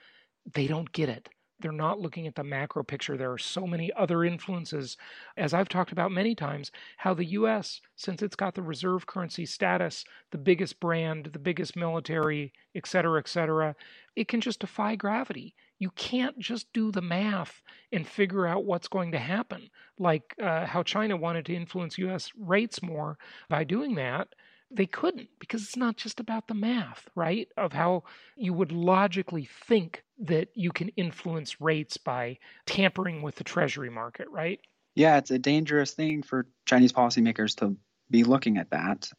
they 0.54 0.66
don't 0.66 0.92
get 0.92 1.08
it. 1.08 1.28
They're 1.58 1.72
not 1.72 2.00
looking 2.00 2.26
at 2.26 2.34
the 2.34 2.44
macro 2.44 2.82
picture. 2.82 3.16
There 3.16 3.32
are 3.32 3.38
so 3.38 3.66
many 3.66 3.90
other 3.94 4.24
influences, 4.24 4.96
as 5.36 5.54
I've 5.54 5.70
talked 5.70 5.90
about 5.90 6.12
many 6.12 6.34
times, 6.34 6.70
how 6.98 7.14
the 7.14 7.24
US, 7.24 7.80
since 7.94 8.20
it's 8.22 8.36
got 8.36 8.54
the 8.54 8.62
reserve 8.62 9.06
currency 9.06 9.46
status, 9.46 10.04
the 10.30 10.38
biggest 10.38 10.80
brand, 10.80 11.26
the 11.26 11.38
biggest 11.38 11.74
military, 11.74 12.52
et 12.74 12.86
cetera, 12.86 13.18
et 13.18 13.28
cetera, 13.28 13.74
it 14.14 14.28
can 14.28 14.40
just 14.40 14.60
defy 14.60 14.96
gravity. 14.96 15.54
You 15.78 15.90
can't 15.90 16.38
just 16.38 16.72
do 16.72 16.90
the 16.90 17.02
math 17.02 17.62
and 17.90 18.06
figure 18.06 18.46
out 18.46 18.64
what's 18.64 18.88
going 18.88 19.12
to 19.12 19.18
happen, 19.18 19.70
like 19.98 20.34
uh, 20.42 20.66
how 20.66 20.82
China 20.82 21.16
wanted 21.16 21.46
to 21.46 21.54
influence 21.54 21.98
US 21.98 22.32
rates 22.36 22.82
more 22.82 23.18
by 23.48 23.64
doing 23.64 23.94
that 23.94 24.28
they 24.70 24.86
couldn't 24.86 25.28
because 25.38 25.62
it's 25.62 25.76
not 25.76 25.96
just 25.96 26.20
about 26.20 26.48
the 26.48 26.54
math, 26.54 27.08
right? 27.14 27.48
Of 27.56 27.72
how 27.72 28.04
you 28.36 28.52
would 28.52 28.72
logically 28.72 29.48
think 29.66 30.02
that 30.20 30.48
you 30.54 30.72
can 30.72 30.88
influence 30.90 31.60
rates 31.60 31.96
by 31.96 32.38
tampering 32.66 33.22
with 33.22 33.36
the 33.36 33.44
treasury 33.44 33.90
market, 33.90 34.28
right? 34.30 34.60
Yeah, 34.94 35.18
it's 35.18 35.30
a 35.30 35.38
dangerous 35.38 35.92
thing 35.92 36.22
for 36.22 36.46
Chinese 36.64 36.92
policymakers 36.92 37.56
to 37.56 37.76
be 38.10 38.24
looking 38.24 38.56
at 38.58 38.70
that. 38.70 39.10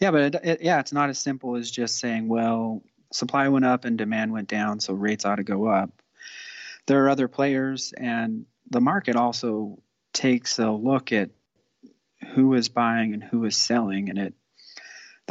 Yeah, 0.00 0.10
but 0.10 0.34
it, 0.34 0.40
it, 0.42 0.62
yeah, 0.62 0.80
it's 0.80 0.92
not 0.92 1.10
as 1.10 1.18
simple 1.18 1.56
as 1.56 1.70
just 1.70 1.98
saying, 1.98 2.28
well, 2.28 2.82
supply 3.12 3.48
went 3.48 3.66
up 3.66 3.84
and 3.84 3.98
demand 3.98 4.32
went 4.32 4.48
down, 4.48 4.80
so 4.80 4.94
rates 4.94 5.24
ought 5.24 5.36
to 5.36 5.44
go 5.44 5.66
up. 5.66 5.90
There 6.86 7.04
are 7.04 7.10
other 7.10 7.28
players, 7.28 7.92
and 7.96 8.46
the 8.70 8.80
market 8.80 9.16
also 9.16 9.78
takes 10.12 10.58
a 10.58 10.70
look 10.70 11.12
at 11.12 11.30
who 12.34 12.54
is 12.54 12.68
buying 12.68 13.12
and 13.12 13.22
who 13.22 13.44
is 13.44 13.56
selling, 13.56 14.08
and 14.08 14.18
it 14.18 14.34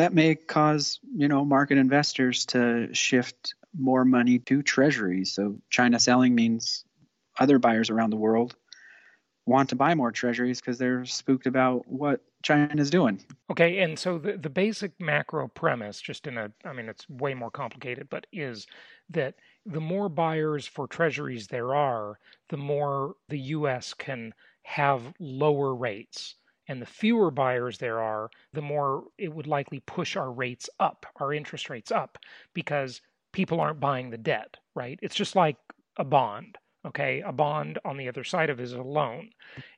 that 0.01 0.13
may 0.13 0.33
cause 0.33 0.99
you 1.15 1.27
know 1.27 1.45
market 1.45 1.77
investors 1.77 2.45
to 2.47 2.93
shift 2.93 3.53
more 3.77 4.03
money 4.03 4.39
to 4.39 4.63
treasuries. 4.63 5.31
So 5.33 5.57
China 5.69 5.99
selling 5.99 6.33
means 6.33 6.83
other 7.39 7.59
buyers 7.59 7.89
around 7.89 8.09
the 8.09 8.17
world 8.17 8.55
want 9.45 9.69
to 9.69 9.75
buy 9.75 9.93
more 9.95 10.11
treasuries 10.11 10.59
because 10.59 10.77
they're 10.77 11.05
spooked 11.05 11.45
about 11.45 11.87
what 11.87 12.21
China 12.43 12.81
is 12.81 12.89
doing. 12.89 13.23
Okay, 13.51 13.79
and 13.79 13.97
so 13.97 14.17
the, 14.17 14.37
the 14.37 14.49
basic 14.49 14.91
macro 14.99 15.47
premise, 15.47 16.01
just 16.01 16.27
in 16.27 16.37
a, 16.37 16.51
I 16.65 16.73
mean, 16.73 16.89
it's 16.89 17.09
way 17.09 17.33
more 17.33 17.51
complicated, 17.51 18.07
but 18.09 18.27
is 18.31 18.67
that 19.09 19.35
the 19.65 19.81
more 19.81 20.09
buyers 20.09 20.67
for 20.67 20.87
treasuries 20.87 21.47
there 21.47 21.75
are, 21.75 22.19
the 22.49 22.57
more 22.57 23.15
the 23.29 23.39
U.S. 23.39 23.93
can 23.93 24.33
have 24.63 25.13
lower 25.19 25.75
rates 25.75 26.35
and 26.67 26.81
the 26.81 26.85
fewer 26.85 27.31
buyers 27.31 27.77
there 27.77 27.99
are, 27.99 28.29
the 28.53 28.61
more 28.61 29.05
it 29.17 29.33
would 29.33 29.47
likely 29.47 29.81
push 29.81 30.15
our 30.15 30.31
rates 30.31 30.69
up, 30.79 31.05
our 31.17 31.33
interest 31.33 31.69
rates 31.69 31.91
up, 31.91 32.17
because 32.53 33.01
people 33.31 33.59
aren't 33.59 33.79
buying 33.79 34.09
the 34.09 34.17
debt, 34.17 34.57
right? 34.75 34.99
It's 35.01 35.15
just 35.15 35.35
like 35.35 35.57
a 35.97 36.03
bond. 36.03 36.57
Okay, 36.83 37.21
a 37.23 37.31
bond 37.31 37.77
on 37.85 37.97
the 37.97 38.07
other 38.07 38.23
side 38.23 38.49
of 38.49 38.59
it 38.59 38.63
is 38.63 38.73
a 38.73 38.81
loan. 38.81 39.29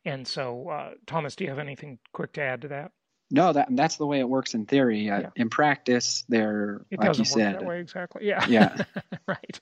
And 0.05 0.25
so, 0.25 0.69
uh, 0.69 0.91
Thomas, 1.05 1.35
do 1.35 1.43
you 1.43 1.49
have 1.49 1.59
anything 1.59 1.99
quick 2.13 2.31
to 2.33 2.41
add 2.41 2.61
to 2.61 2.69
that? 2.69 2.91
No, 3.29 3.51
that 3.51 3.67
that's 3.71 3.97
the 3.97 4.05
way 4.05 4.19
it 4.19 4.29
works 4.29 4.53
in 4.53 4.65
theory. 4.65 5.09
Uh, 5.09 5.21
yeah. 5.21 5.29
In 5.35 5.49
practice, 5.49 6.23
they're 6.29 6.85
it 6.91 6.99
like 6.99 7.07
doesn't 7.07 7.25
you 7.25 7.29
said, 7.29 7.53
work 7.53 7.61
that 7.61 7.67
way 7.67 7.79
exactly. 7.79 8.25
Yeah. 8.25 8.45
Yeah. 8.47 8.77
right. 9.27 9.59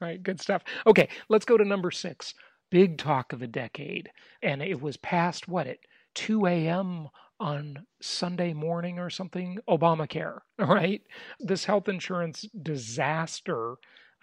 Right. 0.00 0.22
Good 0.22 0.40
stuff. 0.40 0.64
Okay, 0.86 1.08
let's 1.28 1.44
go 1.44 1.56
to 1.56 1.64
number 1.64 1.90
six. 1.90 2.34
Big 2.70 2.98
talk 2.98 3.32
of 3.32 3.38
the 3.38 3.46
decade, 3.46 4.10
and 4.42 4.60
it 4.60 4.80
was 4.80 4.96
past 4.96 5.46
what 5.46 5.66
it 5.66 5.80
2 6.14 6.46
a.m. 6.46 7.08
on 7.40 7.86
Sunday 8.00 8.52
morning 8.52 8.98
or 8.98 9.10
something, 9.10 9.58
Obamacare, 9.68 10.40
right? 10.58 11.02
This 11.40 11.64
health 11.64 11.88
insurance 11.88 12.46
disaster. 12.62 13.74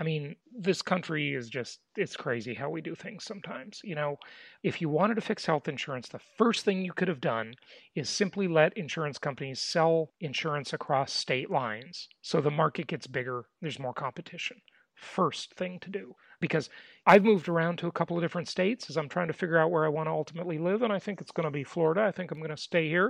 I 0.01 0.05
mean, 0.05 0.38
this 0.58 0.81
country 0.81 1.34
is 1.34 1.50
just, 1.50 1.79
it's 1.98 2.15
crazy 2.15 2.53
how 2.53 2.69
we 2.69 2.79
do 2.79 2.96
things 2.96 3.25
sometimes. 3.25 3.81
You 3.84 3.96
know, 3.96 4.17
if 4.63 4.79
you 4.79 4.88
wanted 4.88 5.15
to 5.15 5.22
fix 5.22 5.46
health 5.46 5.67
insurance, 5.67 6.08
the 6.08 6.22
first 6.38 6.63
thing 6.63 6.86
you 6.86 6.93
could 6.93 7.10
have 7.10 7.19
done 7.19 7.53
is 7.96 8.10
simply 8.10 8.48
let 8.48 8.77
insurance 8.77 9.18
companies 9.18 9.59
sell 9.59 10.11
insurance 10.22 10.72
across 10.72 11.11
state 11.11 11.51
lines 11.51 12.07
so 12.22 12.40
the 12.40 12.50
market 12.50 12.87
gets 12.87 13.07
bigger, 13.07 13.46
there's 13.61 13.79
more 13.79 13.94
competition. 13.94 14.61
First 14.96 15.53
thing 15.55 15.79
to 15.81 15.90
do 15.90 16.16
because 16.39 16.69
I've 17.05 17.23
moved 17.23 17.49
around 17.49 17.77
to 17.79 17.87
a 17.87 17.91
couple 17.91 18.17
of 18.17 18.23
different 18.23 18.47
states 18.47 18.89
as 18.89 18.97
I'm 18.97 19.09
trying 19.09 19.27
to 19.27 19.33
figure 19.33 19.57
out 19.57 19.71
where 19.71 19.85
I 19.85 19.89
want 19.89 20.07
to 20.07 20.11
ultimately 20.11 20.57
live. 20.57 20.81
And 20.81 20.93
I 20.93 20.99
think 20.99 21.21
it's 21.21 21.31
going 21.31 21.45
to 21.45 21.51
be 21.51 21.63
Florida. 21.63 22.03
I 22.03 22.11
think 22.11 22.31
I'm 22.31 22.39
going 22.39 22.49
to 22.49 22.57
stay 22.57 22.87
here. 22.87 23.09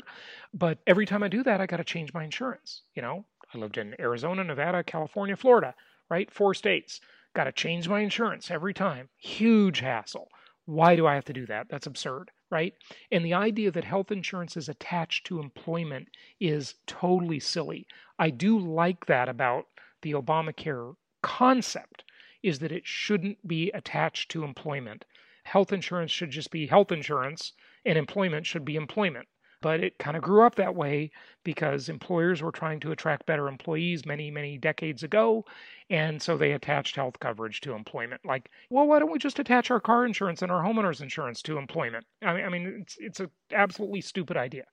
But 0.54 0.80
every 0.88 1.06
time 1.06 1.24
I 1.24 1.28
do 1.28 1.44
that, 1.44 1.62
I 1.62 1.66
got 1.66 1.78
to 1.78 1.84
change 1.84 2.14
my 2.14 2.24
insurance. 2.24 2.84
You 2.96 3.02
know, 3.02 3.26
I 3.54 3.58
lived 3.58 3.78
in 3.78 3.96
Arizona, 4.00 4.44
Nevada, 4.44 4.84
California, 4.84 5.36
Florida, 5.36 5.76
right? 6.10 6.32
Four 6.32 6.54
states. 6.54 7.02
Got 7.36 7.46
to 7.46 7.52
change 7.52 7.88
my 7.88 8.02
insurance 8.02 8.50
every 8.50 8.74
time. 8.74 9.10
Huge 9.18 9.80
hassle. 9.80 10.30
Why 10.66 10.96
do 10.96 11.08
I 11.08 11.16
have 11.16 11.26
to 11.26 11.34
do 11.34 11.46
that? 11.48 11.68
That's 11.70 11.88
absurd, 11.88 12.32
right? 12.52 12.74
And 13.12 13.26
the 13.26 13.34
idea 13.34 13.72
that 13.72 13.84
health 13.84 14.12
insurance 14.12 14.56
is 14.56 14.70
attached 14.70 15.26
to 15.28 15.40
employment 15.40 16.10
is 16.40 16.76
totally 16.86 17.40
silly. 17.40 17.88
I 18.20 18.30
do 18.30 18.60
like 18.60 19.08
that 19.08 19.30
about 19.30 19.66
the 20.02 20.14
Obamacare 20.14 20.96
concept 21.22 22.04
is 22.44 22.60
that 22.60 22.72
it 22.72 22.86
shouldn't 22.86 23.48
be 23.48 23.72
attached 23.72 24.32
to 24.32 24.44
employment. 24.44 25.06
Health 25.44 25.74
insurance 25.74 26.12
should 26.12 26.32
just 26.32 26.52
be 26.52 26.68
health 26.68 26.92
insurance, 26.92 27.54
and 27.86 27.98
employment 27.98 28.46
should 28.46 28.66
be 28.66 28.76
employment. 28.76 29.28
But 29.62 29.84
it 29.84 29.98
kind 29.98 30.16
of 30.16 30.24
grew 30.24 30.46
up 30.46 30.56
that 30.56 30.76
way 30.76 31.12
because 31.44 31.90
employers 31.90 32.42
were 32.42 32.52
trying 32.52 32.80
to 32.80 32.92
attract 32.92 33.26
better 33.26 33.50
employees 33.50 34.06
many, 34.06 34.32
many 34.32 34.58
decades 34.58 35.04
ago. 35.04 35.44
And 35.90 36.22
so 36.22 36.38
they 36.38 36.54
attached 36.54 36.96
health 36.96 37.20
coverage 37.20 37.60
to 37.62 37.74
employment. 37.74 38.24
Like, 38.24 38.50
well, 38.70 38.88
why 38.88 39.00
don't 39.00 39.12
we 39.12 39.20
just 39.20 39.40
attach 39.40 39.70
our 39.70 39.82
car 39.82 40.06
insurance 40.06 40.42
and 40.42 40.52
our 40.52 40.64
homeowner's 40.64 41.02
insurance 41.02 41.42
to 41.44 41.58
employment? 41.58 42.06
I 42.22 42.34
mean, 42.34 42.46
I 42.46 42.50
mean 42.50 42.68
it's, 42.82 42.98
it's 43.00 43.20
an 43.20 43.32
absolutely 43.52 44.00
stupid 44.02 44.38
idea. 44.38 44.64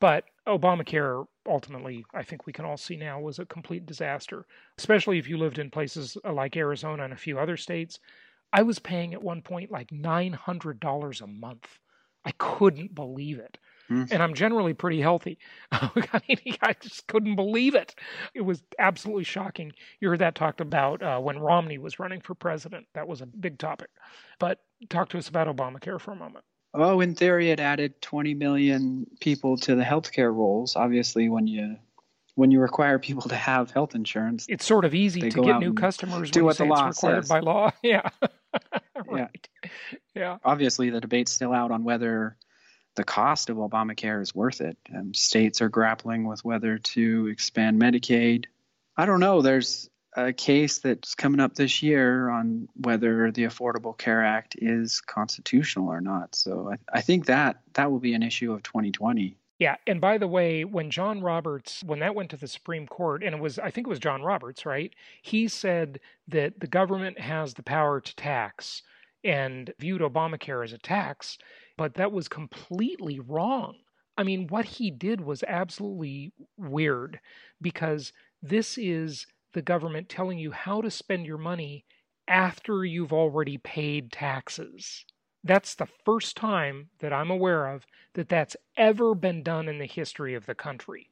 But 0.00 0.24
Obamacare, 0.46 1.26
ultimately, 1.46 2.04
I 2.12 2.22
think 2.22 2.46
we 2.46 2.52
can 2.52 2.64
all 2.64 2.76
see 2.76 2.96
now, 2.96 3.20
was 3.20 3.38
a 3.38 3.46
complete 3.46 3.86
disaster, 3.86 4.46
especially 4.78 5.18
if 5.18 5.28
you 5.28 5.38
lived 5.38 5.58
in 5.58 5.70
places 5.70 6.16
like 6.24 6.56
Arizona 6.56 7.04
and 7.04 7.12
a 7.12 7.16
few 7.16 7.38
other 7.38 7.56
states. 7.56 7.98
I 8.52 8.62
was 8.62 8.78
paying 8.78 9.14
at 9.14 9.22
one 9.22 9.42
point 9.42 9.70
like 9.70 9.88
$900 9.90 11.20
a 11.20 11.26
month. 11.26 11.78
I 12.24 12.32
couldn't 12.38 12.94
believe 12.94 13.38
it. 13.38 13.58
Mm. 13.90 14.10
And 14.10 14.22
I'm 14.22 14.34
generally 14.34 14.74
pretty 14.74 15.00
healthy. 15.00 15.38
I 15.72 16.20
mean, 16.28 16.56
I 16.60 16.74
just 16.80 17.06
couldn't 17.06 17.36
believe 17.36 17.74
it. 17.74 17.94
It 18.34 18.40
was 18.40 18.62
absolutely 18.78 19.24
shocking. 19.24 19.72
You 20.00 20.08
heard 20.10 20.18
that 20.18 20.34
talked 20.34 20.60
about 20.60 21.02
uh, 21.02 21.20
when 21.20 21.38
Romney 21.38 21.78
was 21.78 22.00
running 22.00 22.20
for 22.20 22.34
president. 22.34 22.86
That 22.94 23.06
was 23.06 23.20
a 23.20 23.26
big 23.26 23.58
topic. 23.58 23.90
But 24.38 24.60
talk 24.88 25.08
to 25.10 25.18
us 25.18 25.28
about 25.28 25.54
Obamacare 25.54 26.00
for 26.00 26.12
a 26.12 26.16
moment. 26.16 26.44
Oh, 26.76 27.00
in 27.00 27.14
theory, 27.14 27.50
it 27.50 27.60
added 27.60 28.00
20 28.02 28.34
million 28.34 29.06
people 29.20 29.56
to 29.58 29.74
the 29.74 29.82
healthcare 29.82 30.32
rolls. 30.32 30.76
Obviously, 30.76 31.28
when 31.28 31.46
you 31.46 31.76
when 32.34 32.50
you 32.50 32.60
require 32.60 32.98
people 32.98 33.22
to 33.22 33.34
have 33.34 33.70
health 33.70 33.94
insurance, 33.94 34.46
it's 34.48 34.64
sort 34.64 34.84
of 34.84 34.94
easy 34.94 35.30
to 35.30 35.42
get 35.42 35.58
new 35.58 35.72
customers. 35.72 36.30
Do 36.30 36.44
what 36.44 36.58
the 36.58 36.66
law 36.66 36.88
required 36.88 37.24
says. 37.24 37.28
by 37.28 37.40
law. 37.40 37.70
Yeah. 37.82 38.08
right. 39.06 39.48
Yeah. 39.62 39.70
yeah. 40.14 40.38
Obviously, 40.44 40.90
the 40.90 41.00
debate's 41.00 41.32
still 41.32 41.52
out 41.52 41.70
on 41.70 41.84
whether 41.84 42.36
the 42.94 43.04
cost 43.04 43.50
of 43.50 43.56
Obamacare 43.58 44.20
is 44.20 44.34
worth 44.34 44.60
it. 44.60 44.76
Um, 44.94 45.14
states 45.14 45.60
are 45.60 45.68
grappling 45.68 46.26
with 46.26 46.44
whether 46.44 46.78
to 46.78 47.28
expand 47.28 47.80
Medicaid. 47.80 48.46
I 48.96 49.06
don't 49.06 49.20
know. 49.20 49.42
There's 49.42 49.88
a 50.16 50.32
case 50.32 50.78
that's 50.78 51.14
coming 51.14 51.40
up 51.40 51.54
this 51.54 51.82
year 51.82 52.30
on 52.30 52.68
whether 52.76 53.30
the 53.30 53.44
Affordable 53.44 53.96
Care 53.96 54.24
Act 54.24 54.56
is 54.58 55.00
constitutional 55.00 55.88
or 55.88 56.00
not. 56.00 56.34
So 56.34 56.72
I, 56.72 56.98
I 56.98 57.00
think 57.02 57.26
that 57.26 57.60
that 57.74 57.90
will 57.90 58.00
be 58.00 58.14
an 58.14 58.22
issue 58.22 58.52
of 58.52 58.62
2020. 58.62 59.36
Yeah, 59.58 59.76
and 59.86 60.00
by 60.00 60.18
the 60.18 60.28
way, 60.28 60.64
when 60.64 60.90
John 60.90 61.22
Roberts, 61.22 61.82
when 61.84 62.00
that 62.00 62.14
went 62.14 62.30
to 62.30 62.36
the 62.36 62.48
Supreme 62.48 62.86
Court, 62.86 63.22
and 63.22 63.34
it 63.34 63.40
was, 63.40 63.58
I 63.58 63.70
think 63.70 63.86
it 63.86 63.90
was 63.90 63.98
John 63.98 64.22
Roberts, 64.22 64.66
right? 64.66 64.92
He 65.22 65.48
said 65.48 66.00
that 66.28 66.60
the 66.60 66.66
government 66.66 67.18
has 67.18 67.54
the 67.54 67.62
power 67.62 68.00
to 68.00 68.16
tax 68.16 68.82
and 69.24 69.72
viewed 69.78 70.02
Obamacare 70.02 70.62
as 70.62 70.72
a 70.72 70.78
tax, 70.78 71.38
but 71.78 71.94
that 71.94 72.12
was 72.12 72.28
completely 72.28 73.18
wrong. 73.18 73.76
I 74.18 74.24
mean, 74.24 74.46
what 74.48 74.64
he 74.64 74.90
did 74.90 75.20
was 75.20 75.42
absolutely 75.46 76.32
weird 76.56 77.20
because 77.60 78.12
this 78.42 78.78
is 78.78 79.26
the 79.56 79.62
government 79.62 80.06
telling 80.10 80.38
you 80.38 80.52
how 80.52 80.82
to 80.82 80.90
spend 80.90 81.24
your 81.24 81.38
money 81.38 81.82
after 82.28 82.84
you've 82.84 83.14
already 83.14 83.56
paid 83.56 84.12
taxes. 84.12 85.06
That's 85.42 85.74
the 85.74 85.88
first 86.04 86.36
time 86.36 86.90
that 86.98 87.10
I'm 87.10 87.30
aware 87.30 87.68
of 87.68 87.86
that 88.12 88.28
that's 88.28 88.58
ever 88.76 89.14
been 89.14 89.42
done 89.42 89.66
in 89.66 89.78
the 89.78 89.86
history 89.86 90.34
of 90.34 90.44
the 90.44 90.54
country. 90.54 91.08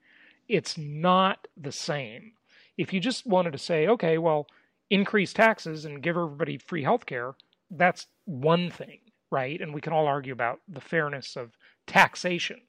It's 0.47 0.77
not 0.77 1.49
the 1.57 1.73
same. 1.73 2.33
If 2.77 2.93
you 2.93 3.01
just 3.01 3.27
wanted 3.27 3.53
to 3.53 3.59
say, 3.59 3.89
okay, 3.89 4.19
well, 4.19 4.47
increase 4.91 5.33
taxes 5.33 5.87
and 5.87 6.03
give 6.03 6.19
everybody 6.19 6.59
free 6.59 6.83
health 6.83 7.07
care, 7.07 7.37
that's 7.71 8.09
one 8.27 8.71
thing, 8.71 8.99
right? 9.31 9.59
And 9.59 9.73
we 9.73 9.81
can 9.81 9.95
all 9.95 10.07
argue 10.07 10.35
about 10.35 10.61
the 10.69 10.83
fairness 10.83 11.35
of 11.35 11.57
taxation. 11.87 12.61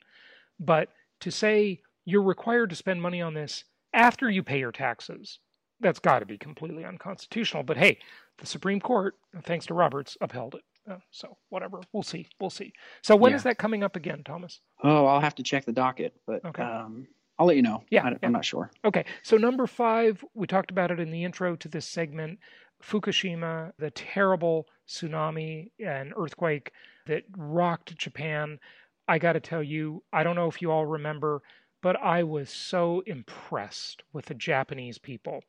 But 0.58 0.88
to 1.20 1.32
say 1.32 1.82
you're 2.06 2.24
required 2.24 2.70
to 2.70 2.78
spend 2.78 3.02
money 3.02 3.22
on 3.22 3.34
this 3.34 3.66
after 3.94 4.30
you 4.30 4.42
pay 4.42 4.60
your 4.60 4.72
taxes, 4.72 5.40
that's 5.80 6.00
got 6.00 6.20
to 6.20 6.26
be 6.26 6.38
completely 6.38 6.86
unconstitutional. 6.86 7.64
But 7.64 7.78
hey, 7.78 8.00
the 8.38 8.46
Supreme 8.46 8.80
Court, 8.80 9.16
thanks 9.44 9.66
to 9.68 9.74
Roberts, 9.74 10.18
upheld 10.22 10.56
it. 10.56 10.62
Uh, 10.90 10.98
so 11.10 11.38
whatever, 11.50 11.82
we'll 11.94 12.04
see, 12.04 12.28
we'll 12.40 12.50
see. 12.52 12.72
So 13.02 13.16
when 13.16 13.32
Yeah. 13.32 13.38
is 13.38 13.44
that 13.44 13.58
coming 13.58 13.84
up 13.84 13.96
again, 13.96 14.24
Thomas? 14.24 14.62
Oh, 14.84 15.06
I'll 15.08 15.20
have 15.22 15.36
to 15.36 15.44
check 15.44 15.66
the 15.66 15.72
docket, 15.72 16.14
but 16.28 16.46
Okay. 16.46 16.62
um, 16.62 17.08
I'll 17.40 17.48
let 17.48 17.56
you 17.56 17.64
know. 17.64 17.84
Yeah, 17.90 18.06
I, 18.06 18.12
yeah. 18.12 18.18
am 18.22 18.32
not 18.34 18.46
sure. 18.46 18.72
Okay, 18.86 19.04
so 19.24 19.36
number 19.36 19.66
five, 19.68 20.24
we 20.36 20.46
talked 20.48 20.70
about 20.72 20.92
it 20.92 21.00
in 21.00 21.10
the 21.12 21.24
intro 21.24 21.56
to 21.56 21.68
this 21.68 21.88
segment 21.88 22.40
Fukushima, 22.84 23.72
the 23.80 23.90
terrible 23.92 24.68
tsunami 24.88 25.72
and 25.84 26.14
earthquake 26.18 26.72
that 27.08 27.24
rocked 27.36 27.98
Japan. 27.98 28.60
I 29.08 29.18
got 29.18 29.34
to 29.34 29.40
tell 29.40 29.64
you, 29.64 30.04
I 30.14 30.24
don't 30.24 30.36
know 30.36 30.48
if 30.48 30.62
you 30.62 30.72
all 30.72 30.86
remember, 30.86 31.42
but 31.86 32.02
I 32.02 32.24
was 32.24 32.50
so 32.50 33.04
impressed 33.06 34.02
with 34.12 34.26
the 34.26 34.34
Japanese 34.34 34.98
people. 34.98 35.44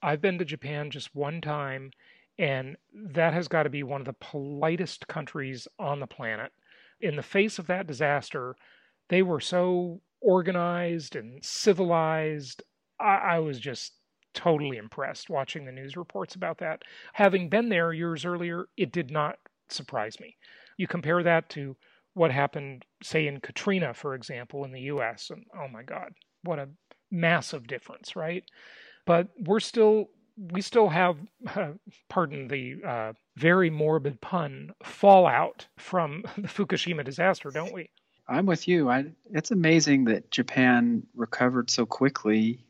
I've 0.00 0.22
been 0.22 0.38
to 0.38 0.44
Japan 0.46 0.90
just 0.90 1.14
one 1.14 1.42
time, 1.42 1.90
and 2.38 2.78
that 2.94 3.34
has 3.34 3.48
got 3.48 3.64
to 3.64 3.68
be 3.68 3.82
one 3.82 4.00
of 4.00 4.06
the 4.06 4.14
politest 4.14 5.06
countries 5.08 5.68
on 5.78 6.00
the 6.00 6.06
planet. 6.06 6.52
In 7.02 7.16
the 7.16 7.22
face 7.22 7.58
of 7.58 7.66
that 7.66 7.86
disaster, 7.86 8.56
they 9.10 9.20
were 9.20 9.40
so 9.40 10.00
organized 10.22 11.16
and 11.16 11.44
civilized. 11.44 12.62
I, 12.98 13.16
I 13.16 13.38
was 13.40 13.60
just 13.60 13.92
totally 14.32 14.78
impressed 14.78 15.28
watching 15.28 15.66
the 15.66 15.72
news 15.72 15.98
reports 15.98 16.34
about 16.34 16.56
that. 16.60 16.80
Having 17.12 17.50
been 17.50 17.68
there 17.68 17.92
years 17.92 18.24
earlier, 18.24 18.68
it 18.78 18.90
did 18.90 19.10
not 19.10 19.38
surprise 19.68 20.18
me. 20.18 20.38
You 20.78 20.86
compare 20.86 21.22
that 21.22 21.50
to 21.50 21.76
what 22.14 22.30
happened, 22.30 22.84
say, 23.02 23.26
in 23.26 23.40
Katrina, 23.40 23.92
for 23.92 24.14
example, 24.14 24.64
in 24.64 24.72
the 24.72 24.82
US, 24.82 25.30
and 25.30 25.44
oh 25.58 25.68
my 25.68 25.82
God, 25.82 26.12
what 26.42 26.58
a 26.58 26.68
massive 27.10 27.66
difference, 27.66 28.16
right? 28.16 28.44
But 29.04 29.28
we're 29.38 29.60
still, 29.60 30.06
we 30.36 30.62
still 30.62 30.88
have, 30.88 31.16
pardon 32.08 32.48
the 32.48 32.76
uh, 32.86 33.12
very 33.36 33.70
morbid 33.70 34.20
pun, 34.20 34.72
fallout 34.82 35.66
from 35.76 36.22
the 36.36 36.48
Fukushima 36.48 37.04
disaster, 37.04 37.50
don't 37.50 37.74
we? 37.74 37.90
I'm 38.26 38.46
with 38.46 38.66
you. 38.68 38.88
I, 38.88 39.06
it's 39.32 39.50
amazing 39.50 40.04
that 40.04 40.30
Japan 40.30 41.02
recovered 41.14 41.70
so 41.70 41.84
quickly. 41.84 42.64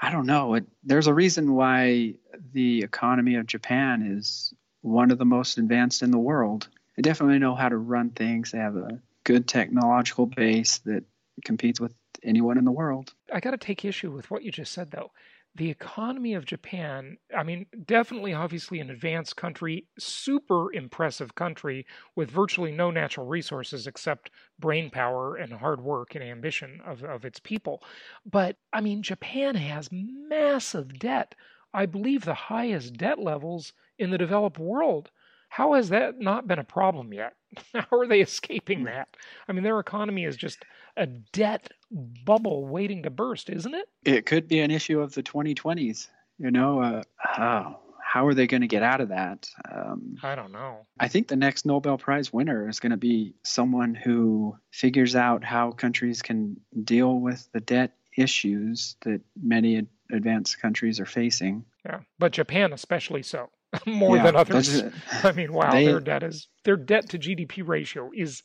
I 0.00 0.10
don't 0.10 0.26
know. 0.26 0.54
It, 0.54 0.64
there's 0.82 1.06
a 1.06 1.12
reason 1.14 1.52
why 1.54 2.14
the 2.52 2.82
economy 2.82 3.34
of 3.34 3.46
Japan 3.46 4.02
is 4.16 4.54
one 4.80 5.10
of 5.10 5.18
the 5.18 5.26
most 5.26 5.58
advanced 5.58 6.02
in 6.02 6.10
the 6.10 6.18
world. 6.18 6.68
They 7.00 7.08
definitely 7.08 7.38
know 7.38 7.54
how 7.54 7.70
to 7.70 7.78
run 7.78 8.10
things. 8.10 8.50
They 8.50 8.58
have 8.58 8.76
a 8.76 9.00
good 9.24 9.48
technological 9.48 10.26
base 10.26 10.80
that 10.80 11.02
competes 11.46 11.80
with 11.80 11.94
anyone 12.22 12.58
in 12.58 12.66
the 12.66 12.70
world. 12.70 13.14
I 13.32 13.40
got 13.40 13.52
to 13.52 13.56
take 13.56 13.86
issue 13.86 14.10
with 14.10 14.30
what 14.30 14.42
you 14.42 14.52
just 14.52 14.70
said, 14.70 14.90
though. 14.90 15.10
The 15.54 15.70
economy 15.70 16.34
of 16.34 16.44
Japan, 16.44 17.16
I 17.34 17.42
mean, 17.42 17.64
definitely, 17.86 18.34
obviously, 18.34 18.80
an 18.80 18.90
advanced 18.90 19.34
country, 19.34 19.86
super 19.98 20.74
impressive 20.74 21.34
country 21.34 21.86
with 22.16 22.30
virtually 22.30 22.70
no 22.70 22.90
natural 22.90 23.26
resources 23.26 23.86
except 23.86 24.30
brain 24.58 24.90
power 24.90 25.36
and 25.36 25.54
hard 25.54 25.80
work 25.80 26.14
and 26.14 26.22
ambition 26.22 26.82
of, 26.84 27.02
of 27.02 27.24
its 27.24 27.40
people. 27.40 27.82
But, 28.30 28.58
I 28.74 28.82
mean, 28.82 29.02
Japan 29.02 29.54
has 29.54 29.88
massive 29.90 30.98
debt. 30.98 31.34
I 31.72 31.86
believe 31.86 32.26
the 32.26 32.34
highest 32.34 32.98
debt 32.98 33.18
levels 33.18 33.72
in 33.98 34.10
the 34.10 34.18
developed 34.18 34.58
world. 34.58 35.10
How 35.50 35.74
has 35.74 35.88
that 35.88 36.20
not 36.20 36.46
been 36.46 36.60
a 36.60 36.64
problem 36.64 37.12
yet? 37.12 37.34
How 37.74 37.98
are 37.98 38.06
they 38.06 38.20
escaping 38.20 38.84
that? 38.84 39.08
I 39.48 39.52
mean, 39.52 39.64
their 39.64 39.80
economy 39.80 40.24
is 40.24 40.36
just 40.36 40.64
a 40.96 41.06
debt 41.06 41.70
bubble 41.90 42.66
waiting 42.66 43.02
to 43.02 43.10
burst, 43.10 43.50
isn't 43.50 43.74
it? 43.74 43.88
It 44.04 44.26
could 44.26 44.46
be 44.46 44.60
an 44.60 44.70
issue 44.70 45.00
of 45.00 45.12
the 45.12 45.24
2020s. 45.24 46.06
You 46.38 46.52
know, 46.52 46.80
uh, 46.80 47.02
oh, 47.36 47.80
how 48.00 48.26
are 48.28 48.34
they 48.34 48.46
going 48.46 48.60
to 48.60 48.68
get 48.68 48.84
out 48.84 49.00
of 49.00 49.08
that? 49.08 49.50
Um, 49.70 50.16
I 50.22 50.36
don't 50.36 50.52
know. 50.52 50.86
I 51.00 51.08
think 51.08 51.26
the 51.26 51.36
next 51.36 51.66
Nobel 51.66 51.98
Prize 51.98 52.32
winner 52.32 52.68
is 52.68 52.78
going 52.78 52.90
to 52.90 52.96
be 52.96 53.34
someone 53.42 53.96
who 53.96 54.56
figures 54.70 55.16
out 55.16 55.42
how 55.42 55.72
countries 55.72 56.22
can 56.22 56.60
deal 56.84 57.18
with 57.18 57.48
the 57.52 57.60
debt 57.60 57.92
issues 58.16 58.94
that 59.02 59.20
many 59.40 59.84
advanced 60.12 60.60
countries 60.60 61.00
are 61.00 61.06
facing. 61.06 61.64
Yeah, 61.84 62.00
but 62.20 62.32
Japan 62.32 62.72
especially 62.72 63.22
so, 63.22 63.50
more 63.86 64.16
Yeah, 64.16 64.24
than 64.24 64.36
others. 64.36 64.82
I 65.24 65.32
mean, 65.32 65.52
wow, 65.52 65.70
they- 65.70 65.84
their 65.84 66.00
debt 66.00 66.22
is 66.22 66.48
their 66.64 66.76
debt 66.76 67.08
to 67.10 67.18
GDP 67.18 67.66
ratio 67.66 68.10
is 68.14 68.42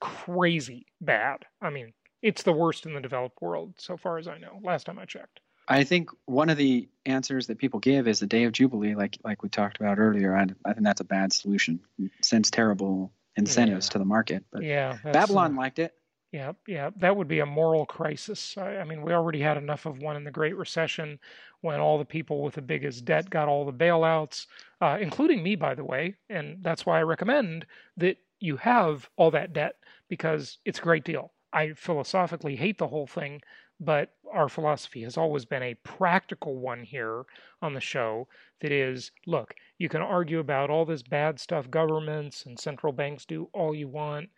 crazy 0.00 0.86
bad. 1.00 1.44
I 1.60 1.70
mean, 1.70 1.92
it's 2.22 2.42
the 2.42 2.52
worst 2.52 2.86
in 2.86 2.94
the 2.94 3.00
developed 3.00 3.40
world 3.40 3.74
so 3.78 3.96
far 3.96 4.18
as 4.18 4.28
I 4.28 4.38
know. 4.38 4.60
Last 4.62 4.84
time 4.86 4.98
I 4.98 5.04
checked. 5.04 5.40
I 5.70 5.84
think 5.84 6.08
one 6.24 6.48
of 6.48 6.56
the 6.56 6.88
answers 7.04 7.46
that 7.48 7.58
people 7.58 7.78
give 7.80 8.08
is 8.08 8.20
the 8.20 8.26
day 8.26 8.44
of 8.44 8.52
jubilee, 8.52 8.94
like 8.94 9.18
like 9.22 9.42
we 9.42 9.48
talked 9.50 9.78
about 9.78 9.98
earlier. 9.98 10.34
I, 10.34 10.46
I 10.64 10.72
think 10.72 10.84
that's 10.84 11.00
a 11.02 11.04
bad 11.04 11.32
solution. 11.32 11.80
It 11.98 12.10
sends 12.22 12.50
terrible 12.50 13.12
incentives 13.36 13.86
Yeah. 13.86 13.90
to 13.92 13.98
the 13.98 14.04
market. 14.04 14.44
But 14.50 14.62
Yeah, 14.62 14.96
Babylon 15.04 15.54
uh, 15.54 15.60
liked 15.60 15.78
it. 15.78 15.92
Yeah, 16.30 16.52
yeah, 16.66 16.90
that 16.96 17.16
would 17.16 17.28
be 17.28 17.38
a 17.40 17.46
moral 17.46 17.86
crisis. 17.86 18.58
I, 18.58 18.76
I 18.76 18.84
mean, 18.84 19.00
we 19.00 19.12
already 19.14 19.40
had 19.40 19.56
enough 19.56 19.86
of 19.86 19.98
one 20.02 20.14
in 20.14 20.24
the 20.24 20.30
Great 20.30 20.56
Recession 20.56 21.18
when 21.62 21.80
all 21.80 21.96
the 21.96 22.04
people 22.04 22.42
with 22.42 22.54
the 22.54 22.62
biggest 22.62 23.06
debt 23.06 23.30
got 23.30 23.48
all 23.48 23.64
the 23.64 23.72
bailouts, 23.72 24.46
uh, 24.82 24.98
including 25.00 25.42
me, 25.42 25.56
by 25.56 25.74
the 25.74 25.84
way. 25.84 26.16
And 26.28 26.62
that's 26.62 26.84
why 26.84 26.98
I 26.98 27.02
recommend 27.02 27.66
that 27.96 28.18
you 28.40 28.58
have 28.58 29.08
all 29.16 29.30
that 29.30 29.54
debt 29.54 29.76
because 30.08 30.58
it's 30.66 30.78
a 30.78 30.82
great 30.82 31.04
deal. 31.04 31.32
I 31.54 31.72
philosophically 31.72 32.56
hate 32.56 32.76
the 32.76 32.88
whole 32.88 33.06
thing, 33.06 33.40
but 33.80 34.12
our 34.30 34.50
philosophy 34.50 35.02
has 35.04 35.16
always 35.16 35.46
been 35.46 35.62
a 35.62 35.74
practical 35.76 36.56
one 36.58 36.82
here 36.82 37.24
on 37.62 37.72
the 37.72 37.80
show 37.80 38.28
that 38.60 38.70
is 38.70 39.12
look, 39.26 39.54
you 39.78 39.88
can 39.88 40.02
argue 40.02 40.40
about 40.40 40.68
all 40.68 40.84
this 40.84 41.02
bad 41.02 41.40
stuff 41.40 41.70
governments 41.70 42.44
and 42.44 42.58
central 42.60 42.92
banks 42.92 43.24
do 43.24 43.48
all 43.54 43.74
you 43.74 43.88
want, 43.88 44.28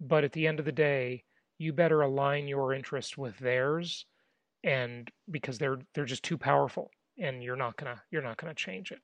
but 0.00 0.24
at 0.24 0.32
the 0.32 0.46
end 0.46 0.58
of 0.58 0.64
the 0.66 0.72
day, 0.72 1.24
you 1.60 1.72
better 1.72 2.00
align 2.00 2.48
your 2.48 2.72
interest 2.72 3.18
with 3.18 3.38
theirs 3.38 4.06
and 4.64 5.10
because 5.30 5.58
they're 5.58 5.78
they're 5.94 6.04
just 6.04 6.22
too 6.22 6.38
powerful 6.38 6.90
and 7.18 7.42
you're 7.42 7.56
not 7.56 7.76
going 7.76 7.94
to 7.94 8.00
you're 8.10 8.22
not 8.22 8.38
going 8.38 8.52
to 8.52 8.64
change 8.64 8.90
it. 8.90 9.00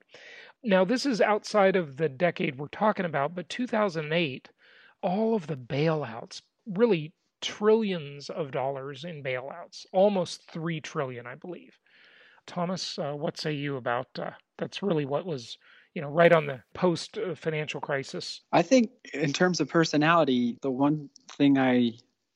Now, 0.64 0.85
this 0.85 1.05
is 1.07 1.21
outside 1.21 1.77
of 1.77 1.97
the 1.97 2.09
decade 2.09 2.57
we're 2.59 2.69
talking 2.69 3.05
about, 3.05 3.35
but 3.35 3.49
2008 3.49 4.49
all 5.03 5.35
of 5.35 5.47
the 5.47 5.57
bailouts, 5.57 6.40
really 6.66 7.12
trillions 7.42 8.31
of 8.31 8.51
dollars 8.51 9.05
in 9.05 9.23
bailouts, 9.23 9.85
almost 9.92 10.51
3 10.51 10.81
trillion, 10.81 11.27
I 11.27 11.35
believe. 11.35 11.79
Thomas, 12.47 12.99
uh, 12.99 13.12
what 13.12 13.38
say 13.38 13.53
you 13.53 13.77
about 13.77 14.07
uh, 14.19 14.31
that's 14.57 14.83
really 14.83 15.05
what 15.05 15.27
was, 15.27 15.59
you 15.95 16.01
know, 16.01 16.09
right 16.09 16.33
on 16.33 16.47
the 16.47 16.61
post 16.75 17.19
uh, 17.19 17.35
financial 17.35 17.81
crisis. 17.81 18.40
I 18.53 18.62
think 18.62 18.90
in 19.12 19.33
terms 19.33 19.61
of 19.61 19.69
personality, 19.69 20.57
the 20.62 20.71
one 20.71 21.11
thing 21.33 21.59
I 21.59 21.92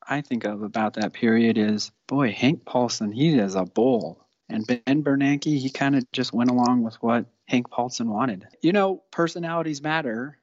I 0.07 0.21
think 0.21 0.43
of 0.43 0.63
about 0.63 0.95
that 0.95 1.13
period 1.13 1.57
is 1.57 1.91
boy, 2.07 2.31
Hank 2.31 2.65
Paulson, 2.65 3.11
he 3.11 3.37
is 3.37 3.55
a 3.55 3.65
bull. 3.65 4.25
And 4.49 4.67
Ben 4.67 5.03
Bernanke, 5.03 5.57
he 5.57 5.69
kind 5.69 5.95
of 5.95 6.03
just 6.11 6.33
went 6.33 6.49
along 6.49 6.83
with 6.83 6.95
what 6.95 7.25
Hank 7.47 7.69
Paulson 7.69 8.09
wanted. 8.09 8.45
You 8.61 8.73
know, 8.73 9.01
personalities 9.11 9.81
matter, 9.81 10.37